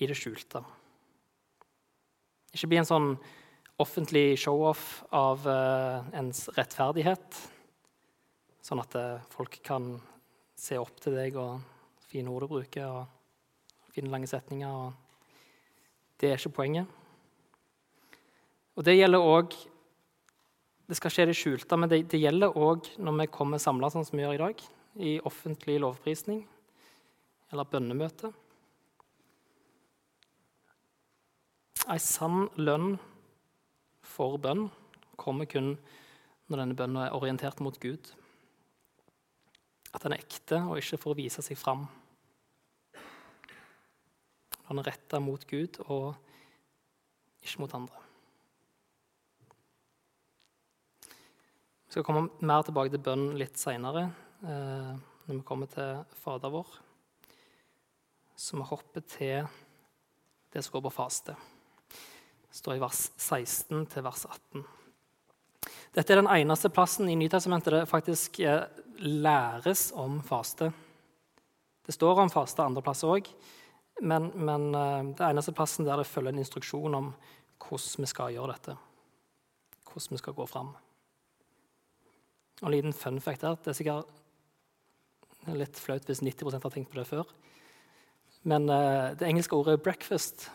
i 0.00 0.08
det 0.08 0.16
skjulte. 0.16 0.62
Ikke 2.52 2.68
bli 2.68 2.80
en 2.82 2.88
sånn 2.88 3.08
offentlig 3.80 4.36
show-off 4.40 5.02
av 5.16 5.46
uh, 5.48 6.04
ens 6.16 6.44
rettferdighet, 6.56 7.38
sånn 8.62 8.82
at 8.82 8.96
uh, 8.98 9.24
folk 9.32 9.56
kan 9.64 9.94
se 10.58 10.78
opp 10.78 11.00
til 11.02 11.16
deg 11.16 11.38
og 11.40 11.62
fine 12.12 12.30
ord 12.30 12.44
du 12.44 12.52
bruker, 12.52 12.86
og 12.86 13.92
fine 13.96 14.12
lange 14.12 14.28
setninger. 14.30 14.68
Og 14.68 14.92
det 16.20 16.30
er 16.30 16.38
ikke 16.38 16.58
poenget. 16.60 16.98
Og 18.76 18.84
Det 18.86 18.96
gjelder 18.96 19.32
òg 19.32 19.56
det 20.92 20.98
skal 20.98 21.12
skje 21.14 21.24
det 21.30 21.36
skjulte, 21.38 21.76
men 21.78 21.88
det, 21.88 22.02
det 22.12 22.20
gjelder 22.20 22.56
òg 22.58 22.88
når 23.00 23.14
vi 23.22 23.26
kommer 23.32 23.60
samla 23.62 23.88
sånn 23.92 24.04
som 24.04 24.18
vi 24.18 24.26
gjør 24.26 24.34
i 24.34 24.40
dag, 24.42 24.64
i 25.00 25.12
offentlig 25.24 25.78
lovprisning 25.80 26.42
eller 27.52 27.68
bønnemøte. 27.70 28.28
Ei 31.90 31.98
sann 31.98 32.44
lønn 32.62 32.92
for 34.06 34.36
bønn 34.38 34.68
kommer 35.18 35.48
kun 35.50 35.72
når 36.46 36.60
denne 36.60 36.76
bønnen 36.78 37.00
er 37.02 37.16
orientert 37.16 37.58
mot 37.64 37.74
Gud. 37.82 38.12
At 39.90 40.04
den 40.04 40.14
er 40.14 40.22
ekte 40.22 40.60
og 40.62 40.78
ikke 40.78 41.00
for 41.02 41.12
å 41.12 41.18
vise 41.18 41.42
seg 41.42 41.58
fram. 41.58 41.88
Den 44.68 44.78
er 44.78 44.86
retta 44.92 45.18
mot 45.20 45.42
Gud 45.50 45.80
og 45.88 46.14
ikke 47.42 47.64
mot 47.64 47.74
andre. 47.74 47.98
Vi 51.82 51.96
skal 51.96 52.06
komme 52.06 52.28
mer 52.40 52.62
tilbake 52.64 52.94
til 52.94 53.02
bønn 53.04 53.32
litt 53.36 53.58
seinere, 53.60 54.06
eh, 54.46 54.92
når 55.26 55.34
vi 55.34 55.42
kommer 55.44 55.66
til 55.68 56.06
Fader 56.22 56.54
vår. 56.54 56.78
Så 58.38 58.56
vi 58.56 58.70
hopper 58.70 59.02
til 59.02 59.50
det 60.54 60.62
som 60.62 60.78
går 60.78 60.86
på 60.86 60.94
faste. 60.94 61.36
Det 62.52 62.58
står 62.58 62.76
i 62.76 62.80
vers 62.82 63.06
16 63.16 63.86
til 63.88 64.04
vers 64.04 64.26
18. 64.28 64.64
Dette 65.96 66.12
er 66.12 66.18
den 66.20 66.28
eneste 66.28 66.68
plassen 66.68 67.08
i 67.08 67.14
Nytestamentet 67.16 67.72
det 67.72 67.86
faktisk 67.88 68.42
eh, 68.44 68.66
læres 69.00 69.86
om 69.96 70.18
faste. 70.20 70.68
Det 71.80 71.96
står 71.96 72.20
om 72.20 72.32
faste 72.32 72.60
andre 72.60 72.84
plasser 72.84 73.08
òg, 73.08 73.32
men, 74.04 74.28
men 74.36 74.68
eh, 74.76 75.00
det 75.16 75.30
eneste 75.30 75.56
plassen 75.56 75.88
der 75.88 75.96
det 76.02 76.10
følger 76.10 76.36
en 76.36 76.44
instruksjon 76.44 77.00
om 77.00 77.10
hvordan 77.64 78.04
vi 78.04 78.12
skal 78.12 78.36
gjøre 78.36 78.52
dette. 78.52 78.76
Hvordan 79.88 80.18
vi 80.18 80.20
skal 80.20 80.36
gå 80.36 80.50
fram. 80.52 80.76
Og 82.60 82.68
en 82.68 82.76
liten 82.76 82.92
fun 82.92 83.20
fact 83.20 83.48
her. 83.48 83.56
Det 83.56 83.72
er 83.72 83.80
sikkert 83.80 85.56
litt 85.56 85.80
flaut 85.80 86.04
hvis 86.04 86.20
90 86.20 86.52
har 86.52 86.68
tenkt 86.68 86.92
på 86.92 87.00
det 87.00 87.08
før. 87.08 87.24
Men 88.44 88.68
uh, 88.68 89.16
det 89.16 89.24
engelske 89.24 89.56
ordet 89.56 89.80
'breakfast' 89.80 90.50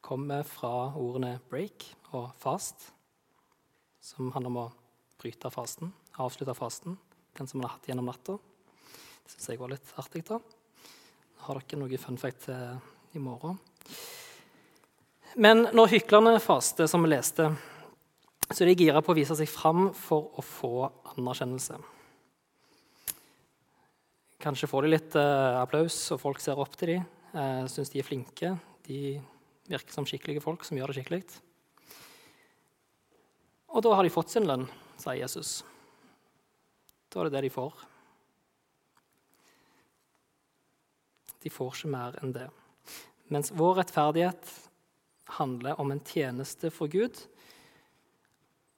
kommer 0.00 0.42
fra 0.42 0.92
ordene 0.96 1.40
'break' 1.50 1.94
og 2.12 2.32
'fast', 2.38 2.92
som 4.00 4.32
handler 4.32 4.50
om 4.50 4.56
å 4.56 4.72
bryte 5.18 5.50
fasten, 5.50 5.92
avslutte 6.18 6.54
fasten, 6.54 6.98
den 7.36 7.46
som 7.46 7.60
man 7.60 7.68
har 7.68 7.76
hatt 7.76 7.88
gjennom 7.88 8.06
natta. 8.06 8.38
Det 9.24 9.34
syns 9.34 9.48
jeg 9.48 9.58
var 9.58 9.68
litt 9.68 9.92
artig. 9.96 10.24
da. 10.24 10.40
Har 11.44 11.60
dere 11.60 11.78
noe 11.78 11.98
fun 11.98 12.18
fact 12.18 12.48
i 12.48 13.18
morgen? 13.18 13.58
Men 15.36 15.68
når 15.72 15.92
hyklerne 15.94 16.40
faster, 16.40 16.86
som 16.86 17.02
vi 17.02 17.12
leste, 17.12 17.46
så 18.50 18.64
er 18.64 18.72
de 18.72 18.84
gira 18.84 19.02
på 19.02 19.12
å 19.12 19.18
vise 19.18 19.36
seg 19.38 19.48
fram 19.48 19.92
for 19.94 20.32
å 20.34 20.42
få 20.42 20.72
anerkjennelse. 21.14 21.78
Kanskje 24.40 24.68
får 24.70 24.86
de 24.86 24.90
litt 24.90 25.16
eh, 25.20 25.60
applaus, 25.60 25.96
og 26.14 26.20
folk 26.22 26.40
ser 26.42 26.58
opp 26.58 26.74
til 26.80 26.94
dem, 26.94 27.06
eh, 27.36 27.62
syns 27.70 27.92
de 27.92 28.00
er 28.00 28.06
flinke. 28.08 28.54
De 28.88 29.20
virker 29.70 29.94
som 29.94 30.06
skikkelige 30.08 30.42
folk 30.44 30.64
som 30.66 30.78
gjør 30.78 30.90
det 30.90 31.00
skikkelig. 31.00 31.22
Og 33.70 33.84
da 33.86 33.94
har 33.94 34.06
de 34.06 34.12
fått 34.12 34.32
sin 34.32 34.48
lønn, 34.48 34.66
sier 34.98 35.20
Jesus. 35.22 35.60
Da 37.10 37.20
er 37.20 37.28
det 37.28 37.36
det 37.36 37.44
de 37.46 37.52
får. 37.54 37.84
De 41.40 41.52
får 41.52 41.76
ikke 41.76 41.92
mer 41.94 42.18
enn 42.20 42.34
det. 42.34 42.48
Mens 43.30 43.52
vår 43.54 43.78
rettferdighet 43.80 44.50
handler 45.38 45.78
om 45.80 45.94
en 45.94 46.02
tjeneste 46.02 46.72
for 46.74 46.90
Gud, 46.90 47.14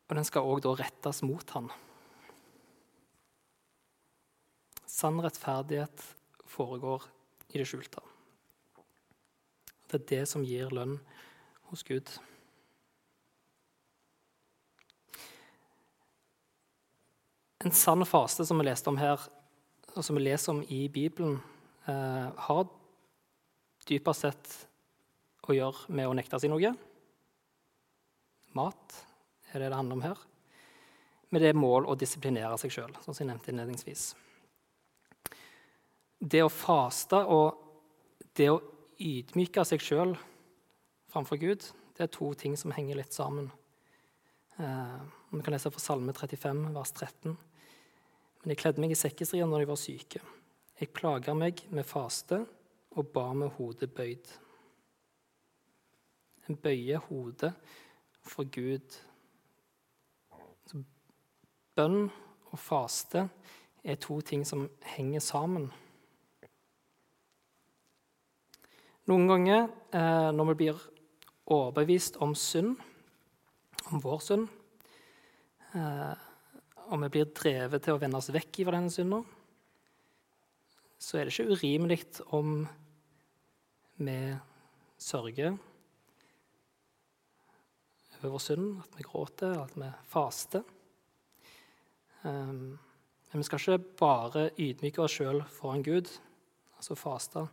og 0.08 0.18
den 0.18 0.28
skal 0.28 0.44
òg 0.44 0.60
da 0.64 0.74
rettes 0.76 1.22
mot 1.24 1.56
Han. 1.56 1.70
Sann 4.84 5.22
rettferdighet 5.24 6.04
foregår 6.52 7.08
i 7.56 7.62
det 7.62 7.66
skjulte. 7.70 8.11
Det 9.92 9.98
er 10.00 10.08
det 10.08 10.22
som 10.30 10.44
gir 10.44 10.70
lønn 10.72 10.94
hos 11.68 11.82
Gud. 11.84 12.08
En 17.60 17.76
sann 17.76 18.06
faste 18.08 18.46
som 18.48 18.56
vi 18.56 18.64
leste 18.70 18.88
om 18.88 18.96
her, 18.96 19.20
og 19.92 20.00
som 20.00 20.16
vi 20.16 20.24
leser 20.24 20.54
om 20.54 20.62
i 20.64 20.86
Bibelen, 20.88 21.42
eh, 21.84 22.32
har 22.48 22.64
dypest 23.84 24.24
sett 24.24 24.56
å 25.44 25.52
gjøre 25.52 25.92
med 25.92 26.08
å 26.08 26.16
nekte 26.16 26.40
seg 26.40 26.54
noe. 26.54 26.72
Mat 28.56 28.98
er 29.52 29.60
det 29.60 29.68
det 29.68 29.76
handler 29.76 30.00
om 30.00 30.08
her. 30.08 30.26
Med 31.28 31.44
det 31.44 31.52
mål 31.52 31.84
å 31.84 32.00
disiplinere 32.00 32.56
seg 32.56 32.72
sjøl, 32.72 32.96
som 33.04 33.12
jeg 33.12 33.28
nevnte 33.28 33.52
innledningsvis. 33.52 34.14
Det 36.16 36.40
å 36.40 36.48
faste 36.48 37.26
og 37.28 37.60
det 38.32 38.48
å 38.48 38.62
ydmyke 39.02 39.64
seg 39.66 39.82
sjøl 39.82 40.14
framfor 41.12 41.40
Gud, 41.40 41.66
det 41.96 42.06
er 42.06 42.12
to 42.12 42.30
ting 42.38 42.54
som 42.56 42.72
henger 42.74 42.98
litt 42.98 43.12
sammen. 43.14 43.50
Eh, 44.56 45.00
vi 45.30 45.42
kan 45.42 45.54
lese 45.54 45.70
fra 45.72 45.82
Salme 45.82 46.14
35, 46.16 46.62
vers 46.74 46.92
13. 46.92 47.36
Men 48.42 48.52
jeg 48.52 48.60
kledde 48.62 48.82
meg 48.82 48.94
i 48.94 48.98
sekkestrier 48.98 49.48
når 49.48 49.64
de 49.64 49.70
var 49.70 49.80
syke. 49.80 50.22
Jeg 50.80 50.92
plaga 50.96 51.34
meg 51.36 51.60
med 51.70 51.86
faste 51.86 52.40
og 52.96 53.12
ba 53.14 53.28
med 53.36 53.52
hodet 53.58 53.92
bøyd. 53.94 54.32
En 56.48 56.58
bøyer 56.58 57.04
hodet 57.08 57.52
for 58.26 58.48
Gud. 58.50 58.98
Bønn 61.76 62.08
og 62.50 62.58
faste 62.58 63.28
er 63.84 64.00
to 64.02 64.20
ting 64.20 64.44
som 64.46 64.66
henger 64.96 65.22
sammen. 65.24 65.70
Noen 69.10 69.24
ganger 69.26 69.64
eh, 69.90 70.28
når 70.30 70.52
vi 70.52 70.58
blir 70.60 70.82
overbevist 71.50 72.20
om 72.22 72.36
synd, 72.38 72.76
om 73.90 74.02
vår 74.02 74.20
synd, 74.22 74.44
eh, 75.74 76.12
og 76.86 77.02
vi 77.02 77.08
blir 77.16 77.32
drevet 77.34 77.82
til 77.82 77.96
å 77.96 77.98
vende 77.98 78.20
oss 78.20 78.30
vekk 78.30 78.60
fra 78.60 78.76
denne 78.76 78.94
synda, 78.94 79.18
så 81.02 81.18
er 81.18 81.26
det 81.26 81.34
ikke 81.34 81.56
urimelig 81.56 81.98
om 82.38 82.62
vi 83.98 84.16
sørger 85.02 85.58
over 88.22 88.38
synd, 88.38 88.78
at 88.84 88.94
vi 88.94 89.02
gråter, 89.02 89.58
at 89.58 89.74
vi 89.74 89.90
faster. 90.06 90.62
Um, 92.22 92.78
men 93.32 93.42
vi 93.42 93.46
skal 93.48 93.58
ikke 93.58 93.96
bare 93.98 94.50
ydmyke 94.62 95.02
oss 95.02 95.18
sjøl 95.18 95.42
foran 95.50 95.82
Gud, 95.82 96.06
altså 96.78 96.94
faste 96.94 97.48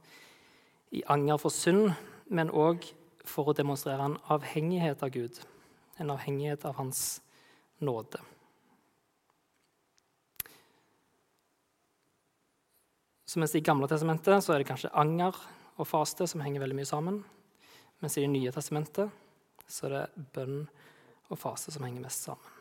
i 0.91 1.03
anger 1.07 1.37
for 1.41 1.53
synd, 1.53 1.93
men 2.29 2.51
òg 2.51 2.87
for 3.29 3.49
å 3.49 3.55
demonstrere 3.57 4.05
en 4.05 4.17
avhengighet 4.33 5.03
av 5.05 5.13
Gud, 5.13 5.37
en 6.01 6.13
avhengighet 6.13 6.65
av 6.65 6.77
Hans 6.79 7.21
nåde. 7.83 8.21
Så 13.29 13.37
mens 13.37 13.53
I 13.53 13.61
Gamle 13.61 13.85
testamentet 13.85 14.41
så 14.41 14.55
er 14.55 14.63
det 14.63 14.69
kanskje 14.71 14.89
anger 14.97 15.35
og 15.77 15.87
faste 15.87 16.25
som 16.27 16.41
henger 16.41 16.63
veldig 16.63 16.79
mye 16.79 16.89
sammen. 16.89 17.19
Mens 18.01 18.17
i 18.17 18.23
Det 18.23 18.31
nye 18.31 18.53
testamentet 18.55 19.11
så 19.69 19.85
er 19.85 19.93
det 19.93 20.29
bønn 20.33 20.63
og 21.29 21.37
faste 21.37 21.69
som 21.71 21.85
henger 21.85 22.01
mest 22.07 22.25
sammen. 22.25 22.55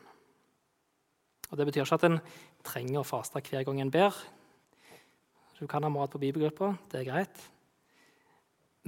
Og 1.49 1.57
Det 1.57 1.65
betyr 1.65 1.87
ikke 1.87 1.97
at 1.97 2.05
en 2.05 2.19
trenger 2.61 3.01
å 3.01 3.07
faste 3.07 3.41
hver 3.41 3.65
gang 3.65 3.81
en 3.81 3.89
ber. 3.89 4.13
Du 5.57 5.65
kan 5.67 5.83
ha 5.83 5.89
mat 5.89 6.11
på 6.11 6.21
bibelgruppa, 6.21 6.75
det 6.91 7.01
er 7.01 7.09
greit. 7.09 7.41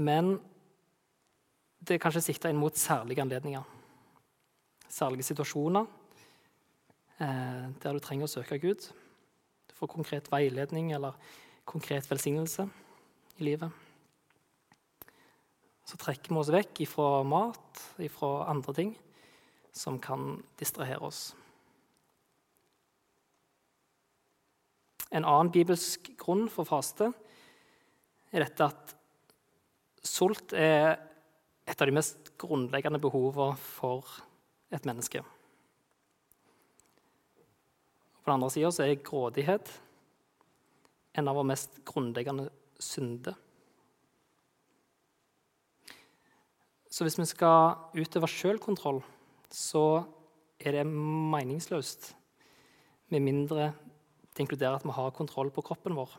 Men 0.02 0.36
det 1.82 1.96
er 1.96 2.02
kanskje 2.02 2.24
sikta 2.30 2.50
inn 2.50 2.60
mot 2.62 2.78
særlige 2.78 3.24
anledninger. 3.24 3.66
Særlige 4.92 5.30
situasjoner 5.30 5.88
eh, 7.22 7.68
der 7.82 7.96
du 7.96 8.02
trenger 8.04 8.28
å 8.28 8.32
søke 8.32 8.60
Gud. 8.62 8.88
Du 9.70 9.78
får 9.78 9.94
konkret 9.94 10.30
veiledning 10.34 10.92
eller 10.96 11.18
konkret 11.70 12.10
velsignelse 12.10 12.68
i 13.40 13.48
livet. 13.48 13.72
Så 15.88 15.98
trekker 16.00 16.34
vi 16.34 16.40
oss 16.40 16.52
vekk 16.54 16.84
ifra 16.86 17.22
mat, 17.28 17.86
ifra 18.02 18.46
andre 18.52 18.76
ting 18.78 18.96
som 19.76 19.98
kan 20.00 20.38
distrahere 20.60 21.02
oss. 21.08 21.32
En 25.12 25.28
annen 25.28 25.52
bibelsk 25.52 26.14
grunn 26.20 26.46
for 26.52 26.68
faste 26.68 27.10
er 28.32 28.46
dette 28.46 28.68
at 28.70 28.94
Sult 30.02 30.54
er 30.58 30.98
et 31.70 31.82
av 31.82 31.88
de 31.88 31.94
mest 31.94 32.32
grunnleggende 32.42 33.00
behovene 33.02 33.54
for 33.60 34.08
et 34.74 34.86
menneske. 34.88 35.22
På 38.22 38.30
den 38.30 38.38
andre 38.38 38.52
sida 38.54 38.72
er 38.86 39.02
grådighet 39.02 39.70
en 41.18 41.28
av 41.28 41.38
våre 41.38 41.52
mest 41.52 41.82
grunnleggende 41.86 42.48
synder. 42.82 43.36
Så 46.92 47.06
hvis 47.06 47.20
vi 47.20 47.28
skal 47.30 47.78
utøve 47.96 48.28
sjølkontroll, 48.28 49.00
så 49.52 50.04
er 50.60 50.76
det 50.76 50.88
meningsløst 50.88 52.12
med 53.12 53.24
mindre 53.26 53.72
det 54.32 54.46
inkluderer 54.46 54.78
at 54.78 54.86
vi 54.88 54.94
har 54.96 55.12
kontroll 55.12 55.50
på 55.52 55.64
kroppen 55.66 55.96
vår. 55.98 56.14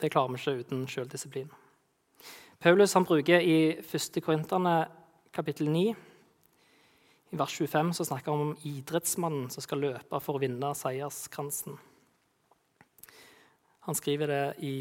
Det 0.00 0.08
klarer 0.12 0.32
vi 0.32 0.40
ikke 0.40 0.64
uten 0.64 0.86
sjøldisiplin. 0.88 1.50
Paulus 2.60 2.94
han 2.96 3.04
bruker 3.04 3.40
i 3.40 3.58
1. 3.80 4.20
Korinterne 4.24 4.74
kapittel 5.32 5.68
9 5.72 5.94
i 7.30 7.36
vers 7.38 7.52
25 7.58 7.92
så 7.94 8.04
snakker 8.04 8.32
han 8.32 8.40
om 8.48 8.56
idrettsmannen 8.66 9.50
som 9.52 9.62
skal 9.62 9.84
løpe 9.84 10.20
for 10.24 10.36
å 10.36 10.42
vinne 10.42 10.72
seierskransen. 10.74 11.76
Han 13.86 13.96
skriver 13.96 14.32
det 14.32 14.44
i 14.66 14.78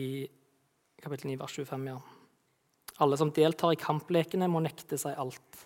kapittel 1.04 1.30
9, 1.30 1.38
vers 1.40 1.56
25. 1.60 1.86
ja. 1.92 2.00
Alle 3.00 3.18
som 3.18 3.32
deltar 3.32 3.76
i 3.76 3.80
kamplekene, 3.80 4.50
må 4.52 4.60
nekte 4.64 4.98
seg 5.00 5.16
alt. 5.20 5.64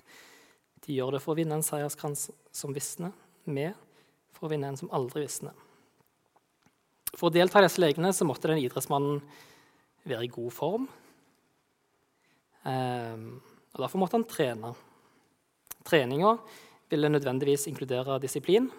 De 0.85 0.93
gjør 0.93 1.15
det 1.15 1.23
for 1.23 1.33
å 1.33 1.39
vinne 1.39 1.57
en 1.57 1.65
seierskrans 1.65 2.27
som 2.53 2.75
visner, 2.75 3.13
med 3.45 3.73
for 4.35 4.47
å 4.47 4.51
vinne 4.53 4.69
en 4.69 4.77
som 4.77 4.91
aldri 4.93 5.23
visner. 5.23 5.55
For 7.13 7.30
å 7.30 7.34
delta 7.34 7.62
i 7.62 7.65
disse 7.67 7.82
lekene 7.82 8.10
så 8.15 8.26
måtte 8.26 8.49
den 8.49 8.62
idrettsmannen 8.63 9.21
være 10.10 10.26
i 10.26 10.32
god 10.34 10.54
form. 10.54 10.88
Ehm, 12.65 13.28
og 13.73 13.82
Derfor 13.82 14.02
måtte 14.02 14.17
han 14.17 14.28
trene. 14.30 14.73
Treninga 15.86 16.38
ville 16.89 17.12
nødvendigvis 17.12 17.67
inkludere 17.69 18.19
disiplin 18.21 18.69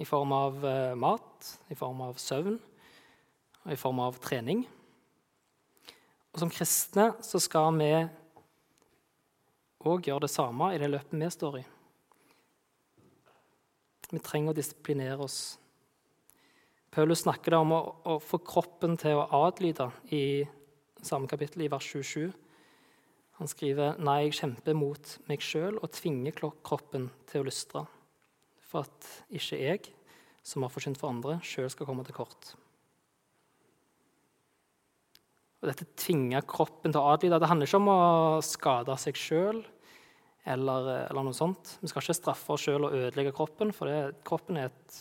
i 0.00 0.06
form 0.08 0.32
av 0.32 0.64
eh, 0.66 0.94
mat, 0.94 1.50
i 1.68 1.76
form 1.78 2.02
av 2.04 2.18
søvn 2.20 2.56
og 3.64 3.72
i 3.74 3.78
form 3.80 4.00
av 4.06 4.18
trening. 4.22 4.64
Og 6.30 6.40
Som 6.42 6.52
kristne 6.52 7.10
så 7.26 7.40
skal 7.42 7.74
vi 7.78 7.90
òg 9.80 10.06
gjøre 10.06 10.26
det 10.26 10.32
samme 10.32 10.72
i 10.74 10.80
det 10.80 10.90
løpet 10.92 11.16
vi 11.16 11.30
står 11.32 11.60
i. 11.60 11.64
Vi 14.10 14.18
trenger 14.22 14.52
å 14.52 14.58
disiplinere 14.58 15.22
oss 15.22 15.59
Paulus 16.90 17.22
snakker 17.22 17.54
om 17.54 17.70
å, 17.76 17.80
å, 18.02 18.16
få 18.18 18.40
kroppen 18.42 18.96
til 18.98 19.20
å 19.20 19.28
adlyde 19.46 19.86
i 20.10 20.42
samme 21.06 21.30
kapittel, 21.30 21.62
i 21.62 21.70
vers 21.70 21.86
27. 21.86 22.32
Han 23.38 23.50
skriver 23.50 24.00
«Nei, 24.02 24.24
jeg 24.26 24.40
kjemper 24.40 24.74
mot 24.76 25.12
meg 25.30 25.44
sjøl 25.44 25.78
og 25.78 25.92
tvinger 25.94 26.34
kroppen 26.66 27.06
til 27.30 27.44
å 27.44 27.46
lystre, 27.46 27.84
for 28.66 28.88
at 28.88 29.12
ikke 29.30 29.60
jeg, 29.60 29.92
som 30.42 30.66
har 30.66 30.72
forsynt 30.74 30.98
for 30.98 31.12
andre, 31.12 31.38
sjøl 31.46 31.70
skal 31.70 31.86
komme 31.88 32.04
til 32.08 32.16
kort. 32.16 32.54
Og 35.60 35.68
dette 35.68 35.86
tvinger 36.00 36.42
kroppen 36.48 36.90
til 36.90 37.00
å 37.00 37.14
adlyde. 37.14 37.38
Det 37.38 37.50
handler 37.50 37.68
ikke 37.68 37.80
om 37.82 37.90
å 37.92 38.02
skade 38.44 38.96
seg 38.98 39.18
sjøl 39.20 39.60
eller, 40.48 40.86
eller, 41.04 41.22
noe 41.22 41.36
sånt. 41.36 41.76
Vi 41.82 41.90
skal 41.90 42.02
ikke 42.02 42.16
straffe 42.16 42.54
oss 42.56 42.64
sjøl 42.64 42.88
og 42.88 42.96
ødelegge 42.96 43.34
kroppen, 43.36 43.74
for 43.76 43.90
det, 43.90 44.22
kroppen 44.26 44.58
er 44.58 44.70
et 44.70 45.00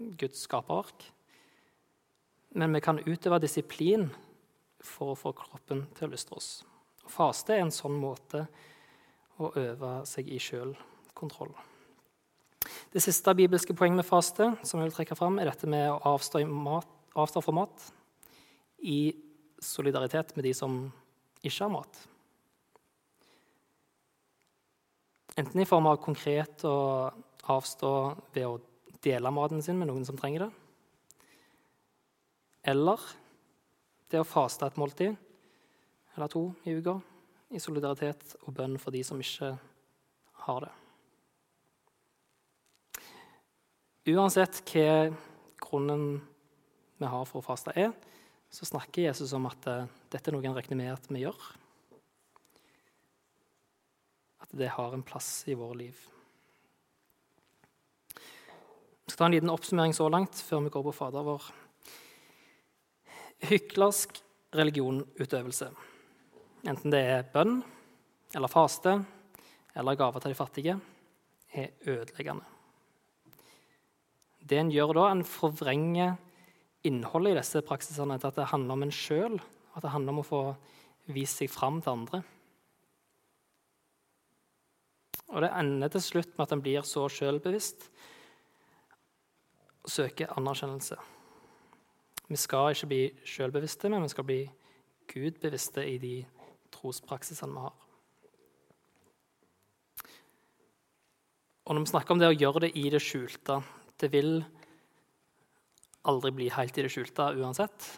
Guds 0.00 0.46
skaperverk. 0.46 1.04
Men 2.56 2.74
vi 2.74 2.82
kan 2.82 3.00
utøve 3.04 3.38
disiplin 3.42 4.08
for 4.80 5.12
å 5.12 5.18
få 5.18 5.32
kroppen 5.36 5.84
til 5.96 6.08
å 6.08 6.12
lystre 6.14 6.38
oss. 6.40 6.50
Faste 7.10 7.54
er 7.54 7.64
en 7.64 7.74
sånn 7.74 7.98
måte 8.00 8.46
å 9.40 9.50
øve 9.58 10.00
seg 10.08 10.28
i 10.30 10.38
sjølkontroll. 10.40 11.52
Det 12.90 13.02
siste 13.02 13.34
bibelske 13.36 13.74
poenget 13.76 14.02
med 14.02 14.08
faste 14.08 14.50
som 14.66 14.80
jeg 14.80 14.90
vil 14.90 14.96
trekke 14.96 15.16
fram, 15.18 15.38
er 15.38 15.50
dette 15.50 15.68
med 15.70 15.86
å 15.92 16.00
avstå, 16.14 16.42
mat, 16.46 16.88
avstå 17.14 17.42
fra 17.44 17.54
mat 17.62 17.86
i 18.82 19.12
solidaritet 19.60 20.34
med 20.36 20.48
de 20.48 20.54
som 20.56 20.80
ikke 21.40 21.64
har 21.64 21.72
mat. 21.72 22.00
Enten 25.38 25.62
i 25.62 25.68
form 25.68 25.86
av 25.88 26.00
konkret 26.02 26.64
å 26.68 27.10
avstå 27.50 27.92
ved 28.34 28.46
å 28.48 28.58
dele 29.04 29.32
maten 29.32 29.62
sin 29.64 29.78
med 29.80 29.88
noen 29.90 30.04
som 30.06 30.18
trenger 30.18 30.46
det, 30.46 30.50
eller 32.70 33.00
det 34.10 34.20
å 34.20 34.26
faste 34.28 34.66
et 34.66 34.78
måltid 34.80 35.16
eller 36.16 36.28
to 36.28 36.50
i 36.68 36.74
uka 36.76 36.98
i 37.50 37.60
solidaritet 37.62 38.36
og 38.44 38.54
bønn 38.54 38.76
for 38.78 38.94
de 38.94 39.02
som 39.06 39.20
ikke 39.20 39.54
har 40.44 40.66
det. 40.66 40.72
Uansett 44.10 44.62
hva 44.70 45.10
grunnen 45.60 46.20
vi 47.00 47.08
har 47.08 47.26
for 47.28 47.40
å 47.40 47.44
faste, 47.44 47.72
er, 47.76 47.92
så 48.50 48.66
snakker 48.68 49.06
Jesus 49.06 49.32
om 49.36 49.46
at 49.48 49.66
uh, 49.70 49.88
dette 50.12 50.30
er 50.30 50.34
noe 50.34 50.44
han 50.44 50.56
regner 50.56 50.78
med 50.78 50.92
at 50.92 51.06
vi 51.08 51.22
gjør. 51.22 51.36
At 54.44 54.54
det 54.56 54.72
har 54.74 54.96
en 54.96 55.04
plass 55.06 55.30
i 55.48 55.56
våre 55.56 55.78
liv. 55.84 56.00
Vi 59.10 59.12
skal 59.12 59.24
ta 59.24 59.26
en 59.26 59.34
liten 59.34 59.50
oppsummering 59.50 59.90
så 59.90 60.04
langt 60.06 60.38
før 60.38 60.60
vi 60.62 60.70
går 60.70 60.84
på 60.86 60.92
Fader 60.94 61.24
vår. 61.26 61.46
Hyklersk 63.42 64.20
religionutøvelse, 64.54 65.66
enten 66.70 66.94
det 66.94 67.00
er 67.16 67.26
bønn 67.32 67.56
eller 68.38 68.52
faste 68.52 68.92
eller 69.74 69.98
gaver 69.98 70.22
til 70.22 70.30
de 70.30 70.38
fattige, 70.38 70.76
er 71.50 71.90
ødeleggende. 71.90 72.46
Det 74.46 74.60
en 74.62 74.70
gjør 74.70 74.94
da, 75.00 75.08
en 75.10 75.24
forvrenger 75.26 76.14
innholdet 76.86 77.34
i 77.34 77.40
disse 77.40 77.64
praksisene 77.66 78.20
til 78.20 78.30
at 78.30 78.38
det 78.38 78.48
handler 78.52 78.78
om 78.78 78.86
en 78.86 78.94
sjøl, 78.94 79.40
at 79.74 79.82
det 79.82 79.94
handler 79.96 80.14
om 80.14 80.22
å 80.22 80.28
få 80.30 80.44
vist 81.10 81.42
seg 81.42 81.50
fram 81.50 81.82
til 81.82 81.96
andre. 81.96 82.22
Og 85.34 85.42
det 85.42 85.50
ender 85.50 85.96
til 85.98 86.06
slutt 86.12 86.36
med 86.36 86.46
at 86.46 86.54
en 86.60 86.62
blir 86.62 86.86
så 86.86 87.08
sjølbevisst 87.10 87.90
søker 89.88 90.32
anerkjennelse. 90.36 90.96
Vi 92.30 92.38
skal 92.38 92.74
ikke 92.74 92.90
bli 92.90 93.04
sjølbevisste, 93.26 93.88
men 93.90 94.04
vi 94.04 94.12
skal 94.12 94.26
bli 94.26 94.40
gudbevisste 95.10 95.86
i 95.88 95.96
de 95.98 96.14
trospraksisene 96.74 97.54
vi 97.56 97.64
har. 97.64 97.78
Og 101.66 101.74
når 101.74 101.84
vi 101.84 101.92
snakker 101.92 102.14
om 102.14 102.20
det 102.22 102.30
å 102.30 102.36
gjøre 102.36 102.64
det 102.66 102.72
i 102.78 102.88
det 102.90 103.02
skjulte 103.04 103.60
Det 104.00 104.08
vil 104.10 104.40
aldri 106.08 106.30
bli 106.32 106.46
helt 106.50 106.78
i 106.78 106.82
det 106.86 106.90
skjulte 106.90 107.26
uansett. 107.36 107.88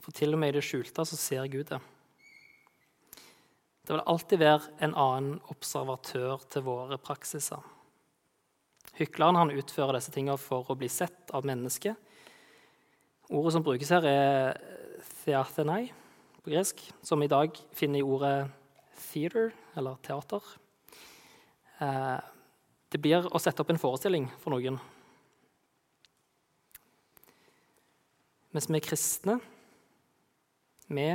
For 0.00 0.16
til 0.16 0.32
og 0.32 0.40
med 0.40 0.54
i 0.54 0.56
det 0.56 0.64
skjulte 0.64 1.04
så 1.04 1.18
ser 1.20 1.50
Gud 1.52 1.68
det. 1.68 1.80
Det 3.84 3.92
vil 3.92 4.06
alltid 4.08 4.40
være 4.40 4.72
en 4.84 4.94
annen 4.96 5.40
observatør 5.52 6.44
til 6.48 6.64
våre 6.64 6.96
praksiser. 6.96 7.60
Hykleren 8.96 9.36
han 9.36 9.52
utfører 9.52 9.98
disse 9.98 10.12
tingene 10.14 10.40
for 10.40 10.70
å 10.70 10.76
bli 10.78 10.88
sett 10.88 11.32
av 11.36 11.44
mennesket. 11.44 11.98
Ordet 13.28 13.52
som 13.56 13.64
brukes 13.66 13.92
her, 13.92 14.06
er 14.08 14.56
theathenai 15.24 15.90
på 16.40 16.52
gresk, 16.52 16.80
som 17.04 17.22
i 17.24 17.28
dag 17.28 17.56
finner 17.76 18.00
i 18.00 18.06
ordet 18.06 18.48
theater, 19.10 19.52
eller 19.76 20.00
teater. 20.04 20.42
Eh, 21.82 22.18
det 22.94 23.00
blir 23.02 23.26
å 23.26 23.40
sette 23.42 23.60
opp 23.64 23.72
en 23.74 23.80
forestilling 23.80 24.28
for 24.40 24.54
noen. 24.54 24.78
Mens 28.54 28.68
vi 28.70 28.78
er 28.78 28.86
kristne, 28.86 29.40
vi 30.86 31.08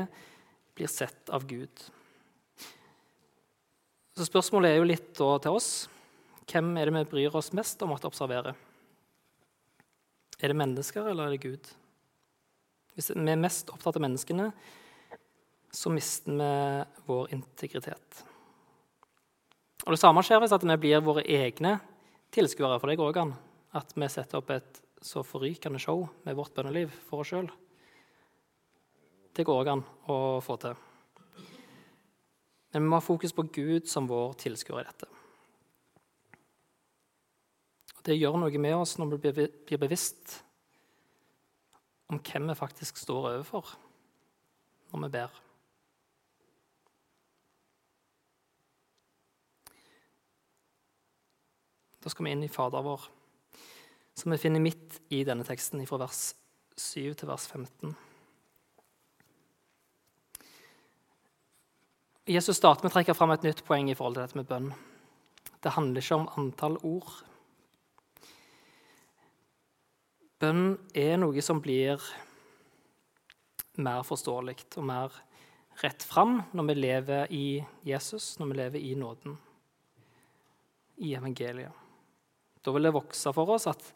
blir 0.75 0.91
sett 0.91 1.31
av 1.31 1.47
Gud. 1.47 1.89
Så 4.19 4.25
spørsmålet 4.27 4.73
er 4.73 4.81
jo 4.81 4.87
litt 4.89 5.13
til 5.15 5.53
oss. 5.55 5.87
Hvem 6.51 6.73
er 6.75 6.89
det 6.89 6.95
vi 6.97 7.03
bryr 7.07 7.35
oss 7.39 7.53
mest 7.55 7.79
om 7.85 7.93
å 7.95 7.99
observere? 8.03 8.51
Er 10.43 10.51
det 10.51 10.57
mennesker, 10.59 11.07
eller 11.07 11.29
er 11.29 11.37
det 11.37 11.45
Gud? 11.45 11.69
Hvis 12.97 13.13
vi 13.13 13.31
er 13.31 13.39
mest 13.39 13.71
opptatt 13.71 13.95
av 13.95 14.03
menneskene, 14.03 14.49
så 15.71 15.93
mister 15.95 16.35
vi 16.35 16.49
vår 17.07 17.31
integritet. 17.37 18.19
Og 19.85 19.95
Det 19.95 20.01
samme 20.03 20.25
skjer 20.27 20.43
hvis 20.43 20.57
at 20.57 20.67
vi 20.67 20.79
blir 20.83 21.05
våre 21.05 21.23
egne 21.23 21.77
tilskuere, 22.35 22.75
for 22.75 22.91
det 22.91 22.99
går 22.99 23.21
an. 23.23 23.33
At 23.71 23.95
vi 23.95 24.11
setter 24.11 24.43
opp 24.43 24.51
et 24.51 24.83
så 24.99 25.23
forrykende 25.23 25.79
show 25.79 26.09
med 26.27 26.35
vårt 26.35 26.51
bønneliv 26.59 26.91
for 27.07 27.23
oss 27.23 27.31
sjøl. 27.31 27.47
Det 29.31 29.47
går 29.47 29.75
an 29.77 29.87
å 30.11 30.19
få 30.43 30.59
til. 30.59 30.88
Men 32.73 32.83
vi 32.83 32.89
må 32.89 32.99
ha 32.99 33.03
fokus 33.03 33.33
på 33.33 33.47
Gud 33.53 33.89
som 33.89 34.07
vår 34.09 34.35
tilskuer 34.43 34.83
i 34.83 34.87
dette. 34.87 35.09
Og 37.97 38.05
Det 38.05 38.17
gjør 38.17 38.37
noe 38.39 38.61
med 38.61 38.77
oss 38.77 38.97
når 38.99 39.15
vi 39.15 39.33
blir 39.67 39.81
bevisst 39.81 40.39
om 42.09 42.21
hvem 42.21 42.49
vi 42.49 42.57
faktisk 42.57 42.97
står 42.97 43.31
overfor 43.33 43.75
når 44.89 45.03
vi 45.03 45.09
ber. 45.13 45.37
Da 51.99 52.09
skal 52.09 52.25
vi 52.25 52.31
inn 52.33 52.45
i 52.47 52.51
Fader 52.51 52.81
vår, 52.85 53.09
som 54.17 54.31
vi 54.31 54.39
finner 54.39 54.63
midt 54.63 55.01
i 55.13 55.25
denne 55.27 55.43
teksten, 55.45 55.83
fra 55.85 55.99
vers 55.99 56.21
7 56.79 57.11
til 57.19 57.27
vers 57.27 57.45
15. 57.51 57.91
Jesus 62.29 62.59
starter 62.59 62.85
med 62.85 62.91
å 62.91 62.93
trekke 62.93 63.13
fram 63.17 63.31
et 63.33 63.45
nytt 63.47 63.63
poeng 63.65 63.87
i 63.89 63.95
forhold 63.97 64.19
til 64.19 64.21
dette 64.21 64.37
med 64.37 64.45
bønn. 64.45 64.67
Det 65.65 65.71
handler 65.73 66.03
ikke 66.03 66.17
om 66.19 66.27
antall 66.37 66.75
ord. 66.85 67.07
Bønn 70.37 70.75
er 70.93 71.17
noe 71.17 71.41
som 71.41 71.57
blir 71.63 72.03
mer 73.81 74.05
forståelig 74.05 74.59
og 74.77 74.85
mer 74.91 75.15
rett 75.81 76.05
fram 76.05 76.35
når 76.53 76.67
vi 76.69 76.75
lever 76.77 77.33
i 77.33 77.47
Jesus, 77.89 78.35
når 78.37 78.51
vi 78.51 78.59
lever 78.59 78.85
i 78.91 78.93
nåden, 78.99 79.33
i 81.01 81.15
evangeliet. 81.17 81.73
Da 82.61 82.75
vil 82.75 82.85
det 82.85 82.93
vokse 82.93 83.33
for 83.33 83.55
oss 83.55 83.65
at 83.73 83.89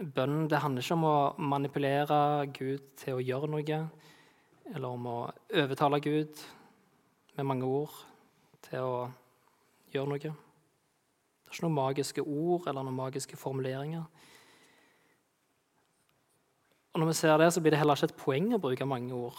bønn 0.00 0.48
det 0.48 0.64
handler 0.64 0.88
ikke 0.88 0.96
om 0.96 1.06
å 1.10 1.52
manipulere 1.52 2.18
Gud 2.56 2.94
til 3.04 3.20
å 3.20 3.22
gjøre 3.28 3.52
noe, 3.58 3.84
eller 4.72 4.88
om 4.88 5.12
å 5.18 5.20
overtale 5.52 6.00
Gud 6.00 6.46
med 7.36 7.48
mange 7.48 7.68
ord 7.68 7.94
til 8.66 8.84
å 8.84 8.96
gjøre 9.92 10.10
noe. 10.12 10.20
Det 10.22 10.30
er 10.32 11.54
ikke 11.56 11.66
noen 11.66 11.78
magiske 11.78 12.24
ord 12.24 12.68
eller 12.68 12.86
noen 12.86 12.98
magiske 12.98 13.38
formuleringer. 13.40 14.04
Og 16.92 17.00
Når 17.00 17.08
vi 17.08 17.14
ser 17.16 17.38
det, 17.40 17.52
så 17.52 17.60
blir 17.60 17.72
det 17.72 17.80
heller 17.80 17.96
ikke 17.96 18.10
et 18.10 18.20
poeng 18.20 18.50
å 18.52 18.60
bruke 18.60 18.88
mange 18.88 19.16
ord. 19.16 19.38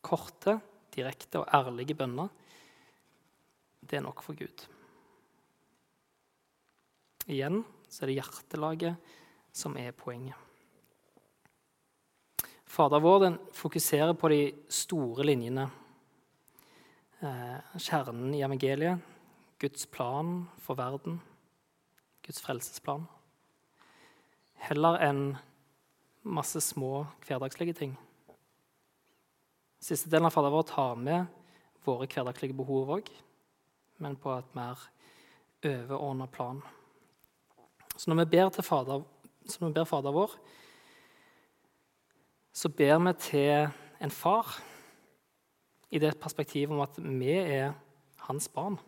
Korte, 0.00 0.60
direkte 0.94 1.42
og 1.42 1.50
ærlige 1.54 1.96
bønner, 1.98 2.30
det 3.82 3.98
er 3.98 4.04
nok 4.04 4.22
for 4.22 4.38
Gud. 4.38 4.62
Igjen 7.30 7.64
så 7.90 8.04
er 8.04 8.10
det 8.10 8.20
hjertelaget 8.20 9.10
som 9.52 9.76
er 9.78 9.94
poenget. 9.96 10.38
Fader 12.70 13.02
vår 13.02 13.22
den 13.24 13.36
fokuserer 13.54 14.14
på 14.14 14.30
de 14.30 14.42
store 14.70 15.26
linjene. 15.26 15.66
Eh, 17.20 17.76
kjernen 17.76 18.32
i 18.32 18.38
evangeliet, 18.40 19.00
Guds 19.60 19.84
plan 19.92 20.46
for 20.56 20.74
verden, 20.74 21.18
Guds 22.24 22.40
frelsesplan. 22.40 23.02
Heller 24.56 24.96
enn 25.04 25.34
masse 26.24 26.62
små 26.64 27.02
hverdagslige 27.26 27.74
ting. 27.76 27.92
Siste 29.84 30.08
delen 30.08 30.30
av 30.30 30.32
Fader 30.32 30.54
vår 30.54 30.64
tar 30.70 30.96
med 30.96 31.28
våre 31.84 32.08
hverdagslige 32.08 32.56
behov 32.56 32.94
òg, 32.96 33.12
men 34.00 34.16
på 34.16 34.32
et 34.38 34.56
mer 34.56 34.80
overordna 35.60 36.24
plan. 36.24 36.64
Så 37.98 38.08
når 38.08 38.22
vi 38.22 38.28
ber 38.38 38.48
til 38.48 38.64
Fader, 38.64 39.04
vi 39.60 39.72
ber 39.76 39.84
Fader 39.84 40.16
vår, 40.16 40.40
så 42.52 42.72
ber 42.72 42.98
vi 43.04 43.16
til 43.28 43.68
en 44.00 44.18
far 44.22 44.56
i 45.90 45.98
det 45.98 46.14
perspektivet 46.22 46.72
om 46.74 46.82
at 46.84 46.98
vi 47.02 47.32
er 47.34 47.74
hans 48.26 48.48
barn. 48.48 48.78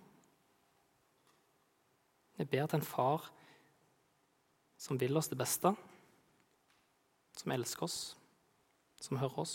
Vi 2.39 2.47
ber 2.47 2.67
til 2.67 2.81
en 2.81 2.87
far 2.87 3.29
som 4.79 4.99
vil 4.99 5.17
oss 5.19 5.31
det 5.31 5.39
beste, 5.39 5.75
som 7.39 7.53
elsker 7.55 7.87
oss, 7.87 7.99
som 9.03 9.19
hører 9.21 9.39
oss. 9.45 9.55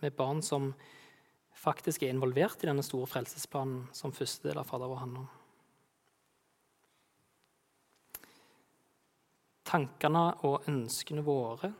Vi 0.00 0.08
er 0.08 0.16
barn 0.16 0.40
som 0.44 0.70
faktisk 1.60 2.02
er 2.02 2.14
involvert 2.14 2.62
i 2.62 2.70
denne 2.70 2.84
store 2.84 3.08
frelsesplanen 3.10 3.90
som 3.96 4.14
første 4.16 4.48
del 4.48 4.60
av 4.60 4.68
Fader 4.68 4.88
vår 4.88 5.02
handler 5.02 5.26
om. 5.26 5.36
Tankene 9.70 10.24
og 10.48 10.64
ønskene 10.70 11.22
våre 11.22 11.74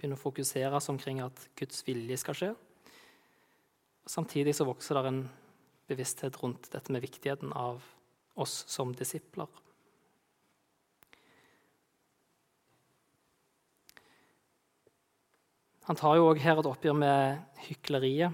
begynner 0.00 0.16
å 0.16 0.24
fokuseres 0.24 0.88
omkring 0.88 1.20
at 1.20 1.46
Guds 1.60 1.84
vilje 1.84 2.16
skal 2.22 2.38
skje. 2.38 2.50
Samtidig 4.08 4.56
så 4.56 4.64
vokser 4.64 4.96
det 4.96 5.10
en 5.10 5.24
bevissthet 5.90 6.38
rundt 6.40 6.70
dette 6.72 6.92
med 6.92 7.04
viktigheten 7.04 7.52
av 7.52 7.84
oss 8.40 8.62
som 8.70 8.94
disipler. 8.96 9.50
Han 15.90 15.98
tar 15.98 16.16
jo 16.16 16.28
òg 16.30 16.38
her 16.38 16.60
et 16.60 16.70
oppgjør 16.70 16.96
med 16.96 17.60
hykleriet. 17.66 18.32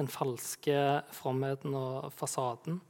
Den 0.00 0.08
falske 0.10 0.76
fromheten 1.14 1.76
og 1.76 2.10
fasaden. 2.16 2.80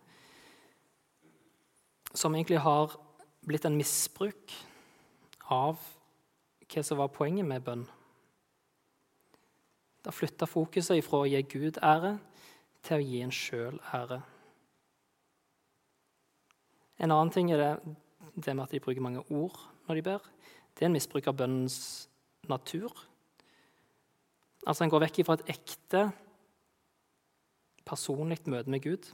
Som 2.17 2.35
egentlig 2.35 2.63
har 2.65 2.95
blitt 3.47 3.67
en 3.69 3.77
misbruk 3.77 4.55
av 5.53 5.79
hva 6.71 6.85
som 6.87 7.01
var 7.01 7.13
poenget 7.15 7.47
med 7.47 7.65
bønn. 7.67 7.87
Da 10.05 10.13
flytta 10.15 10.49
fokuset 10.49 11.03
fra 11.05 11.23
å 11.23 11.29
gi 11.29 11.41
Gud 11.51 11.81
ære 11.85 12.15
til 12.87 12.97
å 12.97 13.05
gi 13.05 13.21
en 13.25 13.35
sjøl 13.35 13.81
ære. 13.93 14.21
En 17.01 17.13
annen 17.13 17.33
ting 17.33 17.51
er 17.53 17.61
det, 17.61 17.73
det, 18.37 18.55
med 18.55 18.65
at 18.65 18.73
de 18.75 18.81
bruker 18.81 19.05
mange 19.05 19.25
ord 19.33 19.57
når 19.89 19.99
de 19.99 20.07
ber. 20.07 20.27
Det 20.75 20.85
er 20.85 20.91
en 20.91 20.97
misbruk 20.97 21.29
av 21.29 21.37
bønnens 21.37 22.09
natur. 22.49 22.93
Altså 24.67 24.85
En 24.85 24.93
går 24.93 25.07
vekk 25.07 25.23
fra 25.27 25.39
et 25.39 25.55
ekte, 25.57 26.11
personlig 27.89 28.39
møte 28.47 28.71
med 28.71 28.85
Gud 28.85 29.09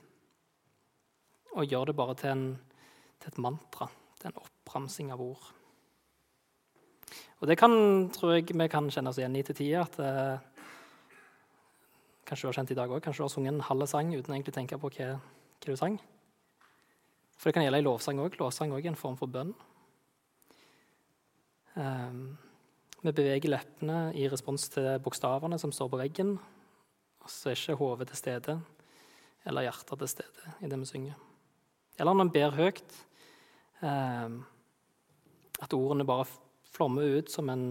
og 1.57 1.65
gjør 1.71 1.89
det 1.89 1.97
bare 1.97 2.15
til, 2.21 2.31
en, 2.35 2.49
til 3.23 3.31
et 3.31 3.39
mantra, 3.41 3.87
til 4.21 4.29
en 4.29 4.41
oppramsing 4.43 5.13
av 5.15 5.23
ord. 5.25 5.47
Og 7.41 7.49
det 7.51 7.59
kan, 7.61 7.73
tror 8.15 8.37
jeg 8.37 8.49
vi 8.51 8.69
kan 8.73 8.89
kjenne 8.91 9.13
oss 9.13 9.19
igjen 9.21 9.37
i 9.37 9.45
til 9.47 9.59
tider. 9.59 9.85
at 9.85 9.99
eh, 10.01 10.53
Kanskje 12.27 12.47
du 12.47 12.49
har 12.51 12.59
kjent 12.59 12.73
i 12.75 12.79
dag 12.79 12.91
òg. 12.91 13.03
Kanskje 13.05 13.23
du 13.23 13.27
har 13.29 13.31
sunget 13.31 13.55
en 13.55 13.67
halv 13.69 13.87
sang 13.87 14.11
uten 14.11 14.35
egentlig 14.35 14.55
å 14.55 14.57
tenke 14.57 14.79
på 14.83 14.91
hva, 14.97 15.13
hva, 15.21 15.67
du 15.67 15.77
sang. 15.79 15.99
For 17.37 17.49
det 17.49 17.55
kan 17.55 17.67
gjelde 17.67 17.83
i 17.85 17.87
lovsang 17.87 18.23
òg. 18.25 18.39
Lovsang 18.41 18.73
òg 18.75 18.83
er 18.83 18.91
en 18.91 18.99
form 18.99 19.19
for 19.21 19.31
bønn. 19.31 19.53
Um, 21.77 22.35
vi 23.05 23.13
beveger 23.13 23.53
leppene 23.53 24.09
i 24.17 24.27
respons 24.33 24.65
til 24.73 24.89
bokstavene 25.05 25.61
som 25.61 25.75
står 25.75 25.93
på 25.93 26.01
veggen. 26.01 26.33
Og 27.23 27.31
så 27.31 27.53
er 27.53 27.61
ikke 27.61 27.79
hodet 27.79 28.09
til 28.11 28.23
stede 28.25 28.57
eller 29.47 29.69
hjertet 29.69 30.01
til 30.03 30.11
stede 30.11 30.57
i 30.65 30.71
det 30.73 30.81
vi 30.81 30.89
synger. 30.91 31.21
Eller 32.01 32.17
når 32.17 32.27
vi 32.27 32.35
ber 32.41 32.57
høyt, 32.57 32.97
um, 33.85 34.41
at 35.63 35.77
ordene 35.77 36.09
bare 36.09 36.27
flommer 36.77 37.17
ut 37.19 37.33
som 37.33 37.49
en 37.49 37.69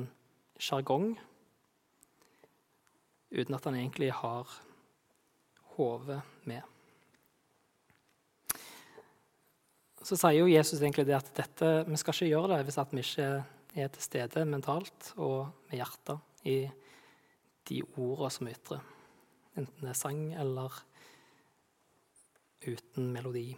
sjargong 0.58 1.14
uten 3.36 3.58
at 3.58 3.68
han 3.68 3.78
egentlig 3.78 4.12
har 4.16 4.50
hodet 5.76 6.22
med. 6.48 6.64
Så 10.06 10.18
sier 10.18 10.38
jo 10.38 10.50
Jesus 10.50 10.80
egentlig 10.80 11.08
det 11.10 11.18
at 11.18 11.32
dette, 11.36 11.70
vi 11.88 11.98
skal 11.98 12.14
ikke 12.14 12.32
gjøre 12.32 12.52
det 12.54 12.66
hvis 12.68 12.78
vi 12.80 13.04
ikke 13.04 13.30
er 13.76 13.92
til 13.92 14.06
stede 14.06 14.46
mentalt 14.48 15.12
og 15.18 15.50
med 15.68 15.80
hjertet 15.80 16.48
i 16.48 16.58
de 17.66 17.82
ordene 17.98 18.32
som 18.32 18.50
ytrer. 18.52 18.84
Enten 19.58 19.82
det 19.82 19.92
er 19.92 19.98
sang 19.98 20.22
eller 20.38 20.78
uten 22.66 23.10
melodi. 23.14 23.50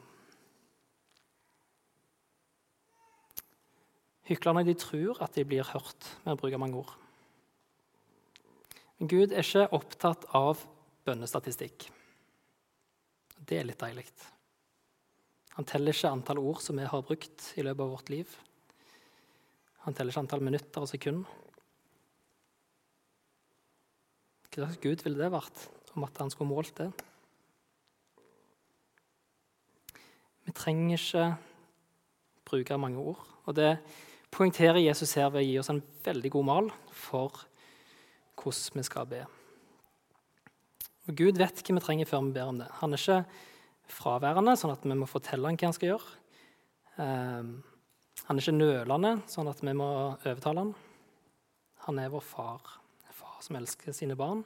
Hyklerne 4.27 4.65
de 4.67 4.75
tror 4.75 5.21
at 5.23 5.35
de 5.37 5.45
blir 5.47 5.67
hørt 5.71 6.09
med 6.25 6.33
å 6.35 6.39
bruke 6.39 6.59
mange 6.59 6.81
ord. 6.81 6.95
Men 8.97 9.11
Gud 9.11 9.31
er 9.31 9.45
ikke 9.45 9.69
opptatt 9.77 10.25
av 10.35 10.63
bønnestatistikk. 11.07 11.87
Det 13.47 13.59
er 13.59 13.67
litt 13.69 13.79
deilig. 13.79 14.07
Han 15.55 15.65
teller 15.65 15.95
ikke 15.95 16.11
antall 16.11 16.41
ord 16.41 16.59
som 16.61 16.77
vi 16.77 16.87
har 16.89 17.05
brukt 17.05 17.51
i 17.57 17.63
løpet 17.63 17.83
av 17.85 17.93
vårt 17.93 18.09
liv. 18.13 18.33
Han 19.85 19.95
teller 19.95 20.11
ikke 20.11 20.23
antall 20.25 20.43
minutter 20.43 20.83
og 20.83 20.89
sekunder. 20.91 21.43
Hva 24.57 24.65
slags 24.65 24.81
Gud 24.81 25.03
ville 25.05 25.21
det 25.21 25.29
vært 25.29 25.67
om 25.93 26.05
at 26.07 26.17
han 26.17 26.31
skulle 26.33 26.49
målt 26.49 26.73
det? 26.81 26.89
Vi 30.47 30.53
trenger 30.57 30.97
ikke 30.97 31.25
bruke 32.47 32.79
mange 32.81 33.03
ord. 33.13 33.21
Og 33.45 33.55
det 33.55 33.75
poengterer 34.33 34.81
Jesus 34.83 35.15
her 35.17 35.31
ved 35.33 35.43
å 35.43 35.47
gi 35.47 35.57
oss 35.61 35.71
en 35.73 35.83
veldig 36.05 36.31
god 36.33 36.47
mal 36.47 36.71
for 36.93 37.45
hvordan 38.37 38.81
vi 38.81 38.85
skal 38.85 39.09
be. 39.09 39.23
Og 41.07 41.15
Gud 41.15 41.39
vet 41.39 41.61
hva 41.63 41.77
vi 41.77 41.83
trenger 41.83 42.09
før 42.09 42.25
vi 42.27 42.35
ber 42.35 42.51
om 42.51 42.59
det. 42.59 42.67
Han 42.81 42.93
er 42.93 43.01
ikke 43.01 43.21
fraværende, 43.87 44.57
sånn 44.59 44.73
at 44.73 44.83
vi 44.83 44.97
må 44.99 45.07
fortelle 45.09 45.47
ham 45.47 45.57
hva 45.57 45.69
han 45.69 45.77
skal 45.77 45.93
gjøre. 45.93 46.15
Um, 46.97 47.51
han 48.27 48.35
er 48.35 48.43
ikke 48.43 48.57
nølende, 48.57 49.13
sånn 49.31 49.47
at 49.47 49.61
vi 49.63 49.73
må 49.77 49.89
overtale 50.17 50.65
ham. 50.65 50.73
Han 51.87 52.01
er 52.03 52.11
vår 52.11 52.25
far, 52.27 52.73
en 53.07 53.15
far 53.15 53.37
som 53.45 53.59
elsker 53.59 53.95
sine 53.95 54.17
barn, 54.19 54.43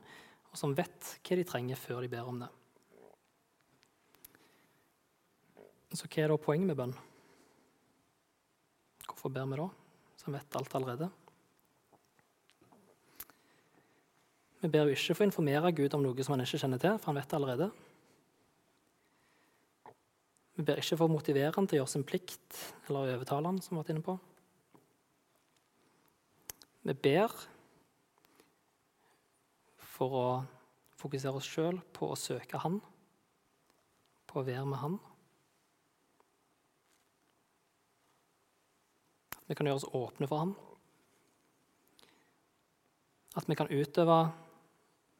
og 0.51 0.59
som 0.59 0.75
vet 0.77 1.15
hva 1.25 1.39
de 1.39 1.47
trenger 1.47 1.79
før 1.79 2.03
de 2.05 2.11
ber 2.11 2.27
om 2.29 2.43
det. 2.43 2.51
Så 5.97 6.07
hva 6.07 6.23
er 6.23 6.31
da 6.31 6.37
poenget 6.39 6.69
med 6.69 6.77
bønn? 6.77 6.93
Hvorfor 9.21 9.35
ber 9.35 9.49
vi 9.51 9.57
da, 9.59 9.65
som 10.17 10.33
vet 10.33 10.55
alt 10.57 10.71
allerede? 10.73 11.07
Vi 14.63 14.69
ber 14.73 14.89
jo 14.89 14.95
ikke 14.95 15.13
for 15.13 15.21
å 15.21 15.27
informere 15.27 15.71
Gud 15.77 15.93
om 15.93 16.01
noe 16.01 16.25
som 16.25 16.33
han 16.33 16.41
ikke 16.41 16.57
kjenner 16.63 16.81
til, 16.81 16.95
for 16.97 17.11
han 17.11 17.19
vet 17.19 17.27
det 17.29 17.37
allerede. 17.37 17.67
Vi 20.57 20.65
ber 20.65 20.81
ikke 20.81 20.97
for 20.97 21.05
å 21.05 21.13
motivere 21.13 21.53
han 21.53 21.69
til 21.69 21.77
å 21.77 21.79
gjøre 21.83 21.93
sin 21.93 22.07
plikt 22.09 22.57
eller 22.87 23.13
overtale 23.13 23.51
han, 23.51 23.61
som 23.61 23.75
vi 23.75 23.77
har 23.77 23.83
vært 23.83 23.93
inne 23.93 24.07
på. 24.09 24.17
Vi 26.89 26.97
ber 27.05 27.37
for 29.85 30.17
å 30.17 30.25
fokusere 30.97 31.37
oss 31.37 31.53
sjøl 31.53 31.77
på 31.93 32.09
å 32.09 32.17
søke 32.17 32.65
Han, 32.65 32.81
på 34.25 34.41
å 34.41 34.47
være 34.49 34.65
med 34.65 34.81
Han. 34.81 34.99
At 39.40 39.40
vi 39.51 39.55
kan 39.59 39.67
gjøre 39.67 39.81
oss 39.81 39.89
åpne 39.91 40.27
for 40.31 40.39
ham. 40.39 40.51
At 43.35 43.49
vi 43.51 43.55
kan 43.59 43.67
utøve 43.67 44.19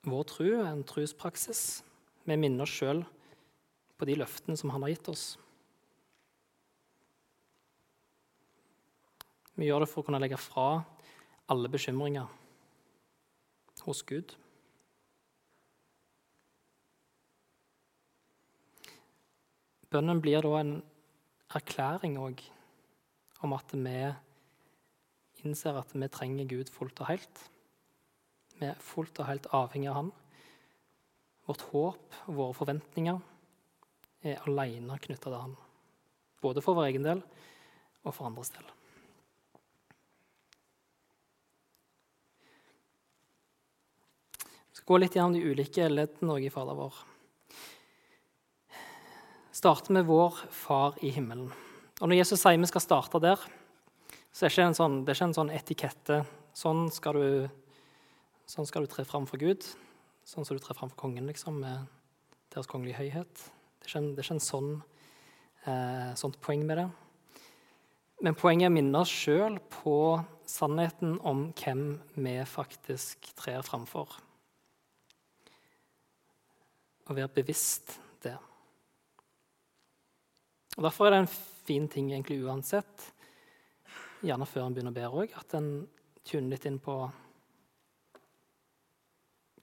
vår 0.07 0.27
tro 0.29 0.51
en 0.63 0.85
truspraksis. 0.87 1.81
Vi 2.23 2.37
minner 2.39 2.63
oss 2.63 2.75
sjøl 2.79 3.01
på 3.99 4.07
de 4.07 4.15
løftene 4.21 4.55
som 4.55 4.71
han 4.71 4.85
har 4.85 4.93
gitt 4.93 5.09
oss. 5.11 5.25
Vi 9.59 9.67
gjør 9.67 9.83
det 9.83 9.89
for 9.91 9.99
å 9.99 10.07
kunne 10.07 10.21
legge 10.23 10.39
fra 10.39 10.69
alle 11.51 11.73
bekymringer 11.73 12.31
hos 13.83 14.01
Gud. 14.07 14.31
Bønnen 19.91 20.23
blir 20.23 20.39
da 20.47 20.55
en 20.61 20.73
erklæring 21.51 22.15
òg 22.15 22.39
om 23.41 23.53
at 23.57 23.73
vi 23.73 23.95
innser 25.45 25.77
at 25.79 25.93
vi 25.95 26.09
trenger 26.11 26.49
Gud 26.49 26.69
fullt 26.69 27.01
og 27.01 27.09
helt. 27.09 27.45
Vi 28.59 28.67
er 28.69 28.81
fullt 28.83 29.17
og 29.21 29.29
helt 29.29 29.47
avhengig 29.57 29.89
av 29.89 29.97
Han. 29.97 30.11
Vårt 31.49 31.63
håp 31.71 32.19
og 32.27 32.35
våre 32.37 32.57
forventninger 32.57 33.17
er 34.29 34.43
alene 34.45 34.99
knytta 35.01 35.29
til 35.29 35.39
Han. 35.39 35.55
Både 36.41 36.61
for 36.61 36.77
vår 36.77 36.91
egen 36.91 37.07
del 37.07 37.23
og 38.05 38.13
for 38.13 38.29
andres 38.29 38.53
del. 38.53 38.67
Vi 44.71 44.77
skal 44.77 44.93
gå 44.93 45.01
litt 45.01 45.17
gjennom 45.17 45.33
de 45.37 45.43
ulike 45.45 45.89
leddene 45.89 46.37
i 46.41 46.53
Fader 46.53 46.77
vår. 46.77 47.01
starte 49.51 49.93
med 49.93 50.05
vår 50.05 50.37
Far 50.49 50.95
i 51.01 51.09
himmelen. 51.13 51.51
Og 52.01 52.09
Når 52.09 52.17
Jesus 52.17 52.41
sier 52.41 52.57
vi 52.57 52.65
skal 52.65 52.81
starte 52.81 53.19
der, 53.21 53.41
så 54.33 54.47
er 54.47 54.49
det 54.49 54.55
ikke 54.55 54.63
en 54.71 54.73
sånn, 54.77 54.93
ikke 55.05 55.25
en 55.27 55.35
sånn 55.37 55.51
etikette. 55.53 56.15
Sånn 56.57 56.87
skal, 56.89 57.13
du, 57.13 57.43
sånn 58.49 58.65
skal 58.65 58.87
du 58.87 58.89
tre 58.89 59.05
fram 59.05 59.27
for 59.29 59.37
Gud. 59.37 59.67
Sånn 60.25 60.47
som 60.47 60.57
du 60.57 60.63
trer 60.63 60.79
fram 60.79 60.89
for 60.89 60.97
kongen 61.03 61.29
liksom, 61.29 61.59
med 61.61 61.85
deres 62.49 62.69
kongelige 62.71 62.97
høyhet. 63.03 63.43
Det 63.77 63.85
er 63.85 63.91
ikke 63.91 64.01
en, 64.01 64.09
er 64.15 64.25
ikke 64.25 64.37
en 64.39 64.41
sånn, 64.47 64.71
eh, 65.69 66.09
sånt 66.17 66.41
poeng 66.41 66.65
med 66.65 66.81
det. 66.81 66.87
Men 68.25 68.39
poenget 68.39 68.71
er 68.71 68.73
å 68.73 68.77
minne 68.79 69.05
oss 69.05 69.13
sjøl 69.13 69.61
på 69.77 69.95
sannheten 70.49 71.19
om 71.21 71.51
hvem 71.53 71.85
vi 72.17 72.35
faktisk 72.49 73.29
trer 73.37 73.61
framfor. 73.67 74.17
Å 77.05 77.13
være 77.13 77.29
bevisst 77.37 77.99
det. 78.25 78.39
Og 80.79 80.85
Derfor 80.89 81.11
er 81.11 81.19
det 81.19 81.23
en 81.27 81.33
fin 81.65 81.87
ting 81.91 82.11
egentlig 82.11 82.41
uansett, 82.43 83.11
gjerne 84.21 84.47
før 84.49 84.67
en 84.67 84.75
begynner 84.75 84.93
å 84.93 84.97
be 84.97 85.09
òg, 85.23 85.35
at 85.37 85.57
en 85.57 85.69
tuner 86.25 86.53
litt 86.53 86.67
inn 86.69 86.79
på 86.81 86.95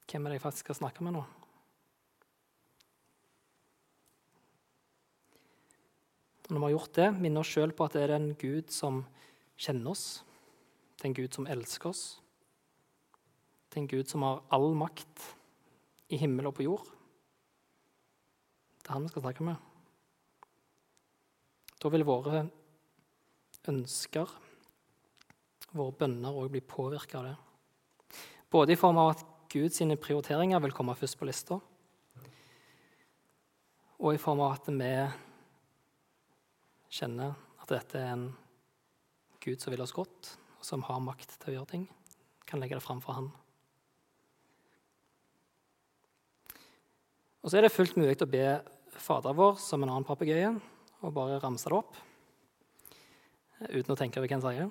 hvem 0.09 0.25
er 0.25 0.33
det 0.33 0.39
jeg 0.39 0.47
faktisk 0.47 0.71
skal 0.71 0.81
snakke 0.81 1.05
med 1.05 1.19
nå. 1.19 1.25
Når 6.49 6.57
vi 6.57 6.65
har 6.65 6.73
gjort 6.73 6.95
det, 6.97 7.09
minner 7.21 7.45
oss 7.45 7.51
sjøl 7.53 7.75
på 7.77 7.85
at 7.85 7.99
det 7.99 8.07
er 8.07 8.15
en 8.17 8.31
Gud 8.41 8.73
som 8.73 9.03
kjenner 9.61 9.93
oss. 9.93 10.07
Det 10.97 11.05
er 11.05 11.11
en 11.11 11.19
Gud 11.19 11.37
som 11.37 11.49
elsker 11.51 11.91
oss. 11.91 12.05
Det 13.69 13.77
er 13.77 13.83
en 13.85 13.91
Gud 13.91 14.09
som 14.09 14.25
har 14.25 14.41
all 14.57 14.73
makt 14.73 15.27
i 16.09 16.17
himmel 16.17 16.49
og 16.49 16.57
på 16.57 16.65
jord. 16.65 16.89
Det 18.81 18.89
er 18.89 18.97
han 18.97 19.05
vi 19.05 19.13
skal 19.13 19.27
snakke 19.27 19.45
med. 19.45 19.68
Da 21.79 21.91
vil 21.95 22.07
våre 22.07 22.43
ønsker, 23.71 24.31
våre 25.71 25.95
bønner, 26.01 26.35
òg 26.35 26.51
bli 26.51 26.63
påvirka 26.65 27.21
av 27.21 27.29
det. 27.29 27.37
Både 28.51 28.75
i 28.75 28.81
form 28.81 28.99
av 28.99 29.13
at 29.13 29.25
Guds 29.53 29.79
prioriteringer 30.03 30.61
vil 30.65 30.75
komme 30.75 30.97
først 30.99 31.19
på 31.21 31.29
lista, 31.29 31.59
og 33.99 34.15
i 34.15 34.21
form 34.21 34.43
av 34.45 34.57
at 34.57 34.69
vi 34.71 34.93
kjenner 36.99 37.35
at 37.63 37.71
dette 37.71 37.99
er 37.99 38.15
en 38.15 38.29
Gud 39.43 39.61
som 39.63 39.73
vil 39.73 39.83
oss 39.85 39.95
godt, 39.95 40.33
og 40.59 40.67
som 40.67 40.83
har 40.87 41.03
makt 41.03 41.37
til 41.37 41.53
å 41.53 41.55
gjøre 41.59 41.73
ting, 41.75 41.85
kan 42.49 42.61
legge 42.63 42.79
det 42.79 42.85
fram 42.85 43.03
for 43.05 43.19
Han. 43.19 43.31
Og 47.43 47.51
så 47.53 47.59
er 47.59 47.67
det 47.67 47.75
fullt 47.75 47.97
mulig 47.97 48.19
å 48.25 48.29
be 48.29 48.59
Fader 48.99 49.37
vår 49.37 49.61
som 49.63 49.85
en 49.85 49.93
annen 49.93 50.07
papegøye 50.07 50.57
og 51.03 51.15
bare 51.15 51.41
ramse 51.43 51.71
det 51.71 51.79
opp 51.79 51.97
uten 53.59 53.93
å 53.93 53.99
tenke 53.99 54.21
over 54.21 54.31
hva 54.31 54.37
en 54.39 54.45
sier. 54.45 54.69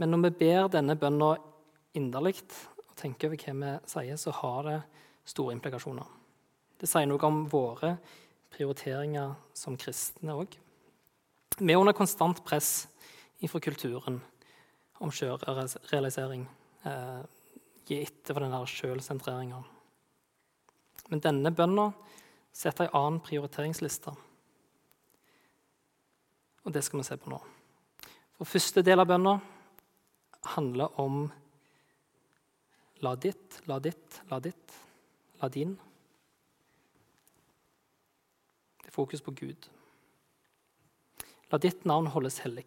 Men 0.00 0.10
når 0.10 0.22
vi 0.24 0.30
ber 0.44 0.70
denne 0.72 0.96
bønna 0.98 1.34
inderlig 1.94 2.38
og 2.40 2.94
tenker 2.98 3.28
over 3.28 3.40
hva 3.40 3.54
vi 3.60 3.72
sier, 3.90 4.18
så 4.18 4.32
har 4.40 4.68
det 4.68 4.78
store 5.28 5.54
implikasjoner. 5.56 6.08
Det 6.80 6.88
sier 6.90 7.06
noe 7.08 7.28
om 7.28 7.44
våre 7.50 7.94
prioriteringer 8.54 9.34
som 9.56 9.76
kristne 9.80 10.34
òg. 10.34 10.56
Vi 11.58 11.70
er 11.72 11.78
under 11.78 11.94
konstant 11.96 12.42
press 12.46 12.86
fra 13.44 13.60
kulturen 13.60 14.22
om 15.04 15.10
sjølrealisering. 15.12 16.46
Eh, 16.88 17.22
gi 17.84 18.00
etter 18.00 18.32
for 18.32 18.40
den 18.40 18.68
sjølsentreringa. 18.72 19.60
Men 21.12 21.20
denne 21.20 21.52
bønna 21.52 21.90
setter 22.54 22.86
ei 22.86 22.94
annen 22.96 23.20
prioriteringsliste. 23.24 24.14
Og 26.64 26.72
det 26.72 26.84
skal 26.84 27.00
vi 27.00 27.06
se 27.06 27.18
på 27.20 27.30
nå. 27.32 27.38
For 28.38 28.48
Første 28.48 28.82
del 28.84 29.00
av 29.00 29.08
bønna 29.08 29.36
handler 30.54 30.96
om 31.00 31.26
la 33.04 33.14
ditt, 33.20 33.60
la 33.68 33.78
ditt, 33.82 34.20
la 34.30 34.40
ditt, 34.40 34.74
la 35.42 35.48
din. 35.52 35.76
Det 38.80 38.90
er 38.90 38.96
fokus 38.96 39.22
på 39.24 39.34
Gud. 39.36 39.68
La 41.52 41.60
ditt 41.60 41.84
navn 41.88 42.08
holdes 42.12 42.40
hellig. 42.44 42.66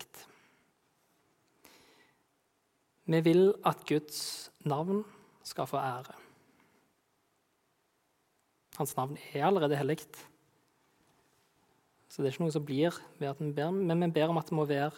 Vi 3.07 3.19
vil 3.23 3.53
at 3.65 3.85
Guds 3.87 4.49
navn 4.67 5.03
skal 5.47 5.67
få 5.69 5.79
ære. 5.79 6.15
Hans 8.77 8.93
navn 8.97 9.17
er 9.33 9.47
allerede 9.47 9.79
hellig. 9.79 10.03
Så 12.07 12.21
det 12.21 12.29
er 12.29 12.35
ikke 12.35 12.45
noe 12.45 12.55
som 12.55 12.65
blir 12.65 12.95
ved 13.19 13.29
at 13.29 13.41
vi 13.43 13.51
ber, 13.55 13.71
men 13.71 14.05
vi 14.05 14.13
ber 14.15 14.31
om 14.31 14.39
at 14.39 14.49
det 14.49 14.55
må 14.57 14.65
være 14.67 14.95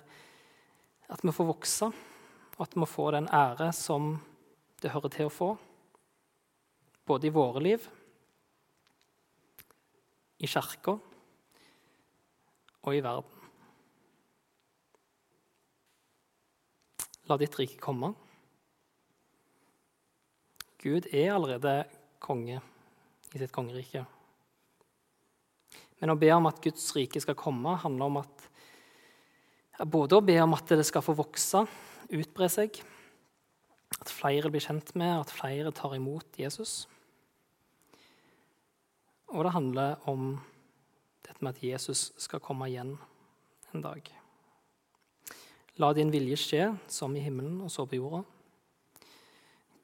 at 1.09 1.23
vi 1.25 1.33
får 1.33 1.47
vokse, 1.49 1.89
og 2.57 2.61
at 2.61 2.75
vi 2.75 2.83
må 2.83 2.87
få 2.89 3.09
den 3.15 3.29
ære 3.33 3.71
som 3.73 4.11
det 4.83 4.91
hører 4.93 5.11
til 5.13 5.27
å 5.27 5.33
få, 5.33 5.49
både 7.09 7.27
i 7.27 7.33
våre 7.33 7.63
liv, 7.65 7.87
i 10.39 10.47
kirka 10.47 10.95
og 12.85 12.95
i 12.95 13.01
verden. 13.03 13.35
La 17.29 17.37
ditt 17.37 17.57
rike 17.59 17.77
komme. 17.81 18.13
Gud 20.79 21.09
er 21.11 21.33
allerede 21.33 21.83
konge 22.23 22.61
i 23.35 23.41
sitt 23.41 23.51
kongerike. 23.53 24.05
Men 25.99 26.13
å 26.13 26.19
be 26.19 26.29
om 26.35 26.47
at 26.47 26.61
Guds 26.63 26.85
rike 26.95 27.21
skal 27.21 27.37
komme, 27.39 27.75
handler 27.81 28.11
om 28.11 28.21
at 28.21 28.45
både 29.87 30.17
å 30.17 30.25
be 30.25 30.37
om 30.43 30.55
at 30.55 30.71
det 30.71 30.85
skal 30.87 31.03
få 31.03 31.15
vokse, 31.17 31.63
utbre 32.09 32.49
seg, 32.51 32.79
at 33.99 34.11
flere 34.11 34.51
blir 34.51 34.63
kjent 34.63 34.93
med, 34.99 35.19
at 35.19 35.33
flere 35.33 35.71
tar 35.75 35.95
imot 35.97 36.39
Jesus. 36.39 36.83
Og 39.29 39.43
det 39.45 39.53
handler 39.53 39.99
om 40.09 40.31
dette 41.25 41.43
med 41.43 41.53
at 41.53 41.63
Jesus 41.63 42.09
skal 42.17 42.41
komme 42.43 42.69
igjen 42.69 42.95
en 43.73 43.83
dag. 43.83 44.01
La 45.79 45.91
din 45.95 46.11
vilje 46.11 46.37
skje, 46.41 46.63
som 46.91 47.13
i 47.15 47.23
himmelen 47.23 47.59
og 47.63 47.71
så 47.71 47.85
på 47.87 47.99
jorda. 47.99 48.23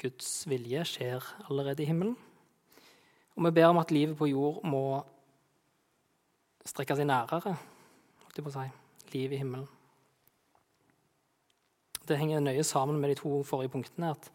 Guds 0.02 0.44
vilje 0.50 0.82
skjer 0.90 1.24
allerede 1.48 1.86
i 1.86 1.88
himmelen. 1.88 2.18
Og 3.36 3.46
vi 3.48 3.52
ber 3.56 3.70
om 3.70 3.80
at 3.80 3.94
livet 3.94 4.18
på 4.18 4.28
jord 4.32 4.64
må 4.68 5.04
strekke 6.66 6.98
seg 6.98 7.08
nærere 7.10 7.56
holdt 7.56 8.38
jeg 8.38 8.46
på 8.46 8.52
å 8.52 8.56
si, 8.58 8.68
livet 9.14 9.38
i 9.38 9.42
himmelen. 9.44 9.68
Det 12.06 12.18
henger 12.20 12.44
nøye 12.44 12.64
sammen 12.68 13.00
med 13.02 13.14
de 13.14 13.18
to 13.22 13.40
forrige 13.48 13.72
punktene. 13.74 14.12
At 14.12 14.28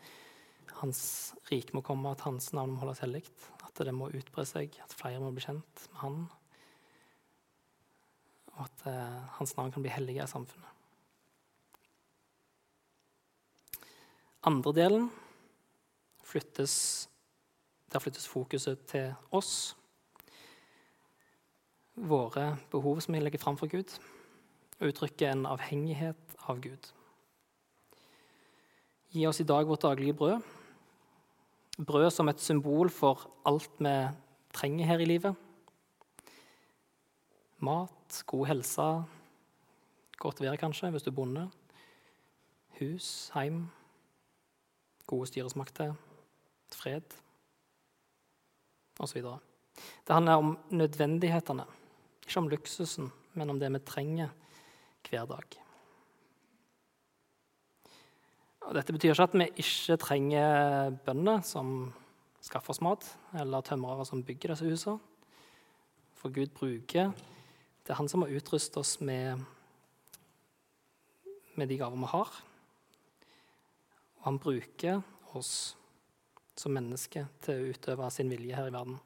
hans 0.80 1.02
rike 1.50 1.76
må 1.76 1.84
komme, 1.86 2.10
at 2.10 2.24
hans 2.24 2.50
navn 2.56 2.72
må 2.74 2.82
holdes 2.82 3.02
hellig. 3.04 3.22
At 3.66 3.82
det 3.84 3.92
må 3.94 4.08
utbre 4.16 4.46
seg, 4.48 4.74
at 4.82 4.96
flere 4.96 5.20
må 5.22 5.30
bli 5.34 5.44
kjent 5.44 5.84
med 5.92 6.00
han. 6.00 6.18
Og 8.56 8.64
at 8.64 8.86
eh, 8.90 9.20
hans 9.36 9.54
navn 9.58 9.70
kan 9.74 9.84
bli 9.84 9.92
hellig 9.92 10.18
i 10.18 10.28
samfunnet. 10.30 10.76
andre 14.46 14.72
delen 14.72 15.10
flyttes 16.24 17.08
Der 17.92 17.98
flyttes 17.98 18.28
fokuset 18.28 18.86
til 18.86 19.14
oss. 19.34 19.74
Våre 22.00 22.56
behov 22.72 23.00
som 23.04 23.14
vi 23.14 23.20
legger 23.20 23.42
fram 23.42 23.58
for 23.60 23.68
Gud. 23.68 23.92
Og 24.80 24.88
uttrykker 24.88 25.30
en 25.30 25.46
avhengighet 25.46 26.36
av 26.48 26.60
Gud. 26.64 26.90
Gi 29.10 29.26
oss 29.26 29.40
i 29.42 29.46
dag 29.46 29.68
vårt 29.68 29.82
daglige 29.82 30.16
brød. 30.16 30.40
Brød 31.80 32.10
som 32.10 32.28
et 32.28 32.40
symbol 32.40 32.90
for 32.90 33.26
alt 33.46 33.76
vi 33.78 33.94
trenger 34.52 34.86
her 34.86 35.02
i 35.02 35.08
livet. 35.08 35.34
Mat, 37.60 38.22
god 38.26 38.46
helse, 38.46 38.88
godt 40.16 40.40
vær 40.40 40.56
kanskje 40.56 40.90
hvis 40.90 41.04
du 41.04 41.10
er 41.10 41.18
bonde. 41.18 41.44
Hus, 42.80 43.30
heim 43.34 43.66
gode 45.10 45.26
styresmakter, 45.26 45.94
fred 46.72 47.02
osv. 48.98 49.22
Det 50.06 50.14
handler 50.14 50.32
om 50.32 50.58
nødvendighetene, 50.70 51.64
ikke 52.30 52.44
om 52.44 52.50
luksusen, 52.52 53.10
men 53.34 53.50
om 53.50 53.58
det 53.58 53.72
vi 53.74 53.82
trenger 53.82 54.30
hver 55.08 55.26
dag. 55.26 55.56
Og 58.68 58.76
dette 58.76 58.94
betyr 58.94 59.16
ikke 59.16 59.26
at 59.26 59.34
vi 59.34 59.46
ikke 59.64 59.96
trenger 59.98 60.94
bønder 61.02 61.42
som 61.42 61.90
skaffer 62.44 62.70
oss 62.70 62.82
mat, 62.84 63.06
eller 63.34 63.64
tømrere 63.66 64.06
som 64.06 64.22
bygger 64.22 64.54
disse 64.54 64.68
husene. 64.68 65.00
For 66.20 66.30
Gud 66.30 66.52
bruker 66.54 67.10
Det 67.80 67.94
er 67.94 67.98
Han 67.98 68.08
som 68.08 68.22
har 68.22 68.30
utrustet 68.30 68.76
oss 68.76 69.00
med, 69.00 69.40
med 71.56 71.68
de 71.68 71.78
gaver 71.80 71.96
vi 71.96 72.10
har. 72.12 72.30
Og 74.20 74.24
han 74.28 74.38
bruker 74.38 75.00
oss 75.34 75.74
som 76.54 76.76
mennesker 76.76 77.26
til 77.42 77.56
å 77.56 77.72
utøve 77.72 78.10
sin 78.12 78.30
vilje 78.30 78.54
her 78.54 78.68
i 78.68 78.74
verden. 78.74 79.00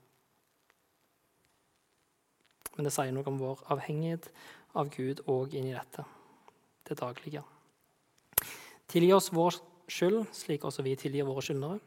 Men 2.75 2.89
det 2.89 2.93
sier 2.95 3.13
noe 3.15 3.27
om 3.31 3.39
vår 3.39 3.63
avhengighet 3.71 4.31
av 4.75 4.91
Gud 4.95 5.23
òg 5.31 5.55
inni 5.55 5.75
dette, 5.75 6.05
det 6.89 6.99
daglige. 6.99 7.45
Tilgi 8.91 9.13
oss 9.15 9.31
vår 9.35 9.61
skyld, 9.91 10.25
slik 10.35 10.65
også 10.67 10.83
vi 10.87 10.97
tilgir 10.99 11.27
våre 11.29 11.45
skyldnere. 11.45 11.79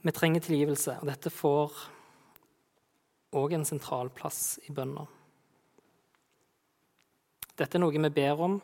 Vi 0.00 0.12
trenger 0.16 0.44
tilgivelse, 0.44 0.96
og 1.00 1.08
dette 1.08 1.32
får 1.32 1.74
òg 3.36 3.54
en 3.54 3.66
sentral 3.68 4.10
plass 4.12 4.58
i 4.68 4.72
bønna. 4.74 5.04
Dette 7.60 7.76
er 7.76 7.82
noe 7.82 7.92
vi 7.92 8.12
ber 8.16 8.40
om, 8.40 8.56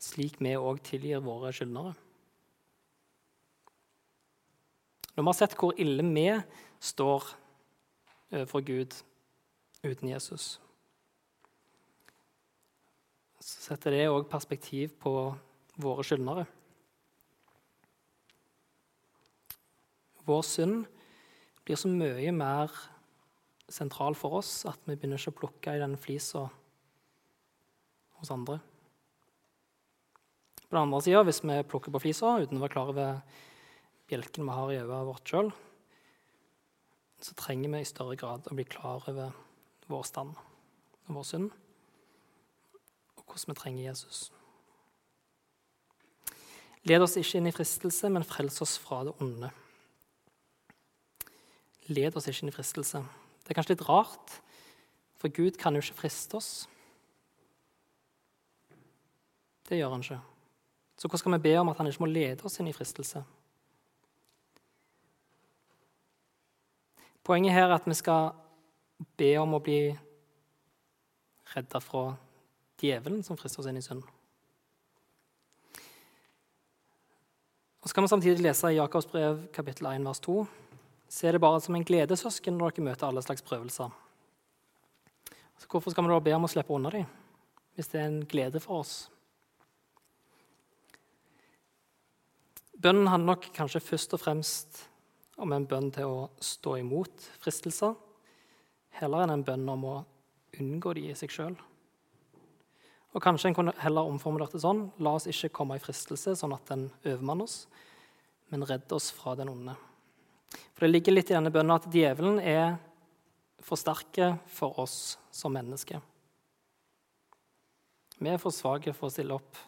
slik 0.00 0.40
vi 0.40 0.54
òg 0.56 0.80
tilgir 0.84 1.20
våre 1.24 1.52
skyldnere. 1.52 1.92
Når 5.14 5.22
vi 5.22 5.28
har 5.28 5.38
sett 5.38 5.56
hvor 5.60 5.76
ille 5.78 6.04
vi 6.08 6.26
står 6.82 7.28
overfor 8.34 8.64
Gud 8.66 8.96
uten 9.84 10.10
Jesus, 10.10 10.58
så 13.44 13.68
setter 13.68 13.92
det 13.92 14.08
òg 14.08 14.26
perspektiv 14.30 14.94
på 15.02 15.12
våre 15.80 16.04
skyldnere. 16.06 16.46
Vår 20.24 20.44
synd 20.48 20.86
blir 21.64 21.76
så 21.76 21.90
mye 21.92 22.32
mer 22.32 22.72
sentral 23.68 24.16
for 24.16 24.40
oss 24.40 24.62
at 24.68 24.80
vi 24.88 24.96
begynner 24.96 25.20
ikke 25.20 25.34
å 25.34 25.40
plukke 25.42 25.74
i 25.76 25.82
den 25.82 25.98
flisa 26.00 26.46
hos 28.20 28.32
andre. 28.32 28.58
På 30.64 30.76
den 30.76 30.86
andre 30.86 31.02
sida, 31.04 31.22
hvis 31.26 31.42
vi 31.44 31.60
plukker 31.68 31.92
på 31.92 32.02
flisa 32.06 32.38
uten 32.40 32.58
å 32.58 32.64
være 32.64 32.74
klar 32.74 32.92
over 32.92 33.20
bjelken 34.08 34.48
vi 34.48 34.56
har 34.56 34.72
i 34.72 34.80
øyet 34.80 35.08
vårt 35.10 35.28
sjøl, 35.28 35.52
så 37.24 37.32
trenger 37.40 37.72
vi 37.72 37.80
i 37.80 37.88
større 37.88 38.16
grad 38.20 38.44
å 38.50 38.56
bli 38.56 38.66
klar 38.68 39.04
over 39.08 39.32
vår 39.88 40.02
stand 40.04 40.34
og 40.36 41.12
vår 41.16 41.26
synd, 41.28 41.52
og 43.16 43.22
hvordan 43.24 43.52
vi 43.52 43.60
trenger 43.60 43.86
Jesus. 43.86 44.26
Led 46.84 47.00
oss 47.00 47.16
ikke 47.16 47.40
inn 47.40 47.48
i 47.48 47.54
fristelse, 47.54 48.10
men 48.12 48.26
frels 48.28 48.60
oss 48.60 48.74
fra 48.80 49.00
det 49.08 49.14
onde. 49.24 49.48
Led 51.88 52.16
oss 52.16 52.28
ikke 52.28 52.44
inn 52.44 52.52
i 52.52 52.56
fristelse. 52.56 53.00
Det 53.40 53.52
er 53.52 53.56
kanskje 53.56 53.76
litt 53.76 53.86
rart, 53.88 54.36
for 55.20 55.32
Gud 55.32 55.56
kan 55.60 55.76
jo 55.76 55.80
ikke 55.80 56.02
friste 56.02 56.36
oss. 56.36 56.50
Det 59.64 59.80
gjør 59.80 59.96
han 59.96 60.04
ikke. 60.04 60.20
Så 61.00 61.08
hvordan 61.08 61.22
skal 61.22 61.36
vi 61.38 61.44
be 61.48 61.54
om 61.62 61.72
at 61.72 61.80
han 61.80 61.88
ikke 61.88 62.04
må 62.04 62.10
lede 62.12 62.44
oss 62.44 62.60
inn 62.60 62.68
i 62.68 62.76
fristelse? 62.76 63.24
Poenget 67.24 67.54
her 67.56 67.70
er 67.70 67.78
at 67.78 67.86
vi 67.88 67.94
skal 67.96 68.34
be 69.16 69.30
om 69.40 69.56
å 69.56 69.62
bli 69.64 69.94
redda 71.54 71.80
fra 71.80 72.10
djevelen 72.82 73.22
som 73.24 73.38
frister 73.40 73.62
oss 73.62 73.70
inn 73.70 73.80
i 73.80 73.84
synd. 73.84 74.04
Og 77.80 77.88
Så 77.88 77.94
kan 77.96 78.04
vi 78.04 78.12
samtidig 78.12 78.44
lese 78.44 78.72
i 78.72 78.76
Jakobs 78.76 79.08
brev 79.08 79.46
kapittel 79.52 79.88
1 79.88 80.04
vers 80.04 80.20
2. 80.20 80.36
Se 81.08 81.32
det 81.32 81.40
bare 81.40 81.60
som 81.60 81.74
en 81.76 81.84
gledessøsken 81.84 82.56
når 82.58 82.76
dere 82.76 82.88
møter 82.90 83.08
alle 83.08 83.24
slags 83.24 83.44
prøvelser. 83.44 83.90
Så 85.60 85.68
hvorfor 85.70 85.92
skal 85.92 86.04
vi 86.04 86.12
da 86.12 86.20
be 86.20 86.32
om 86.36 86.44
å 86.44 86.50
slippe 86.50 86.72
unna 86.76 86.92
dem, 86.92 87.04
hvis 87.76 87.88
det 87.92 88.00
er 88.00 88.08
en 88.08 88.24
glede 88.28 88.60
for 88.60 88.84
oss? 88.84 88.94
Bønnen 92.76 93.08
handler 93.08 93.32
nok 93.32 93.52
kanskje 93.56 93.80
først 93.80 94.16
og 94.16 94.20
fremst 94.20 94.84
om 95.40 95.52
en 95.52 95.66
bønn 95.66 95.90
til 95.94 96.10
å 96.10 96.18
stå 96.42 96.76
imot 96.80 97.28
fristelser, 97.42 97.94
heller 99.00 99.24
enn 99.24 99.34
en 99.34 99.46
bønn 99.46 99.68
om 99.70 99.86
å 99.90 99.94
unngå 100.60 100.94
de 100.94 101.08
i 101.10 101.16
seg 101.18 101.32
sjøl. 101.34 101.56
Og 103.14 103.22
kanskje 103.22 103.50
en 103.50 103.56
kunne 103.56 103.74
heller 103.78 104.10
omformulert 104.10 104.54
det 104.54 104.62
sånn 104.64 104.88
La 105.02 105.12
oss 105.14 105.28
ikke 105.30 105.52
komme 105.54 105.76
i 105.78 105.82
fristelse 105.82 106.34
sånn 106.38 106.54
at 106.56 106.66
den 106.70 106.88
overmanner 107.04 107.46
oss, 107.46 107.60
men 108.50 108.66
redd 108.66 108.90
oss 108.94 109.10
fra 109.14 109.36
den 109.38 109.50
onde. 109.50 109.76
For 110.74 110.86
det 110.86 110.92
ligger 110.92 111.14
litt 111.14 111.30
i 111.30 111.36
denne 111.36 111.52
bønnen 111.54 111.76
at 111.76 111.86
djevelen 111.90 112.40
er 112.42 112.76
for 113.64 113.80
sterke 113.80 114.34
for 114.50 114.76
oss 114.82 115.16
som 115.34 115.54
mennesker. 115.54 116.02
Vi 118.18 118.30
er 118.30 118.42
for 118.42 118.54
svake 118.54 118.92
for 118.94 119.08
å 119.08 119.14
stille 119.14 119.34
opp 119.34 119.58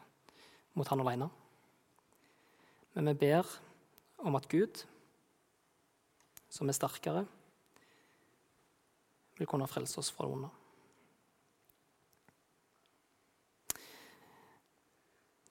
mot 0.77 0.89
han 0.91 1.03
alene. 1.03 1.31
Men 2.95 3.11
vi 3.11 3.27
ber 3.27 3.49
om 4.23 4.37
at 4.39 4.47
Gud, 4.51 4.85
som 6.57 6.69
er 6.69 6.77
sterkere, 6.77 7.25
vil 9.37 9.49
kunne 9.49 9.69
frelse 9.69 10.01
oss 10.01 10.13
fra 10.15 10.25
det 10.25 10.37
onde. 10.39 10.53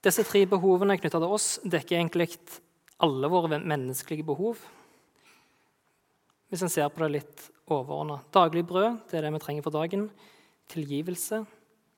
Disse 0.05 0.25
tre 0.25 0.43
behovene 0.49 0.97
knytta 0.99 1.17
til 1.21 1.33
oss 1.33 1.47
dekker 1.65 1.97
egentlig 1.97 2.27
alle 3.01 3.29
våre 3.29 3.57
menneskelige 3.57 4.25
behov. 4.25 4.59
Hvis 6.49 6.61
en 6.61 6.69
ser 6.69 6.91
på 6.93 7.01
det 7.01 7.13
litt 7.15 7.45
overordna. 7.65 8.19
Daglig 8.33 8.65
brød 8.69 8.99
det 9.09 9.17
er 9.17 9.25
det 9.25 9.33
vi 9.33 9.41
trenger 9.41 9.65
for 9.65 9.73
dagen. 9.73 10.09
Tilgivelse 10.69 11.41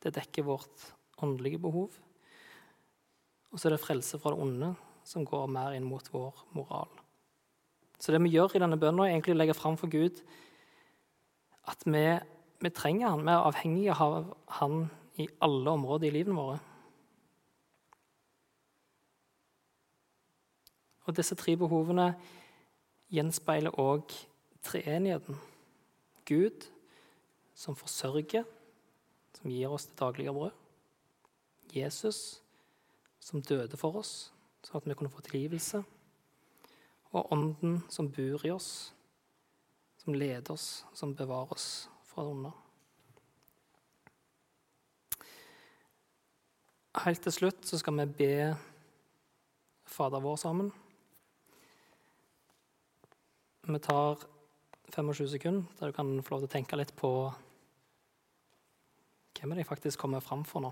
det 0.04 0.16
dekker 0.16 0.48
vårt 0.48 0.88
åndelige 1.24 1.60
behov. 1.60 1.92
Og 3.52 3.60
så 3.60 3.68
er 3.68 3.76
det 3.76 3.84
frelse 3.84 4.20
fra 4.22 4.32
det 4.32 4.44
onde, 4.44 4.72
som 5.08 5.28
går 5.28 5.52
mer 5.52 5.76
inn 5.76 5.88
mot 5.88 6.08
vår 6.14 6.46
moral. 6.56 6.97
Så 7.98 8.14
det 8.14 8.22
vi 8.24 8.34
gjør 8.36 8.56
i 8.56 8.62
denne 8.62 8.78
bønnen, 8.80 9.06
er 9.06 9.16
egentlig 9.16 9.36
å 9.36 9.40
legge 9.42 9.58
fram 9.58 9.78
for 9.80 9.90
Gud 9.92 10.22
at 11.68 11.84
vi, 11.84 12.06
vi 12.64 12.72
trenger 12.72 13.12
han, 13.12 13.26
vi 13.26 13.34
er 13.34 13.48
avhengige 13.50 13.98
av 14.00 14.32
han 14.60 14.86
i 15.20 15.28
alle 15.44 15.74
områder 15.74 16.08
i 16.08 16.14
livene 16.20 16.38
våre. 16.38 16.60
Og 21.08 21.16
disse 21.16 21.36
tre 21.40 21.56
behovene 21.60 22.12
gjenspeiler 23.14 23.76
òg 23.80 24.12
treenigheten. 24.68 25.38
Gud 26.28 26.68
som 27.56 27.76
forsørger, 27.76 28.44
som 29.38 29.52
gir 29.52 29.72
oss 29.72 29.88
det 29.88 30.00
daglige 30.00 30.34
brød. 30.36 30.52
Jesus 31.74 32.42
som 33.20 33.42
døde 33.42 33.80
for 33.80 34.00
oss, 34.00 34.32
sånn 34.64 34.82
at 34.82 34.88
vi 34.88 34.96
kunne 34.98 35.12
få 35.12 35.24
tilgivelse. 35.26 35.82
Og 37.18 37.34
Ånden 37.34 37.80
som 37.90 38.12
bor 38.14 38.46
i 38.46 38.54
oss, 38.54 38.94
som 39.98 40.14
leder 40.14 40.54
oss, 40.54 40.86
som 40.94 41.16
bevarer 41.18 41.58
oss 41.58 41.88
fra 42.06 42.24
det 42.24 42.34
onde. 42.36 42.54
Helt 46.98 47.22
til 47.26 47.34
slutt 47.34 47.66
så 47.66 47.78
skal 47.82 47.98
vi 48.00 48.08
be 48.22 48.34
Fader 49.88 50.22
vår 50.22 50.38
sammen. 50.42 50.72
Vi 53.68 53.80
tar 53.84 54.24
25 54.94 55.28
sekunder 55.28 55.80
der 55.80 55.92
du 55.92 55.96
kan 55.98 56.12
få 56.24 56.36
lov 56.36 56.46
til 56.46 56.50
å 56.50 56.56
tenke 56.56 56.80
litt 56.80 56.94
på 56.98 57.12
hvem 59.38 59.52
er 59.52 59.60
det 59.60 59.66
jeg 59.66 59.70
faktisk 59.70 60.02
kommer 60.02 60.24
fram 60.24 60.46
for 60.48 60.64
nå. 60.64 60.72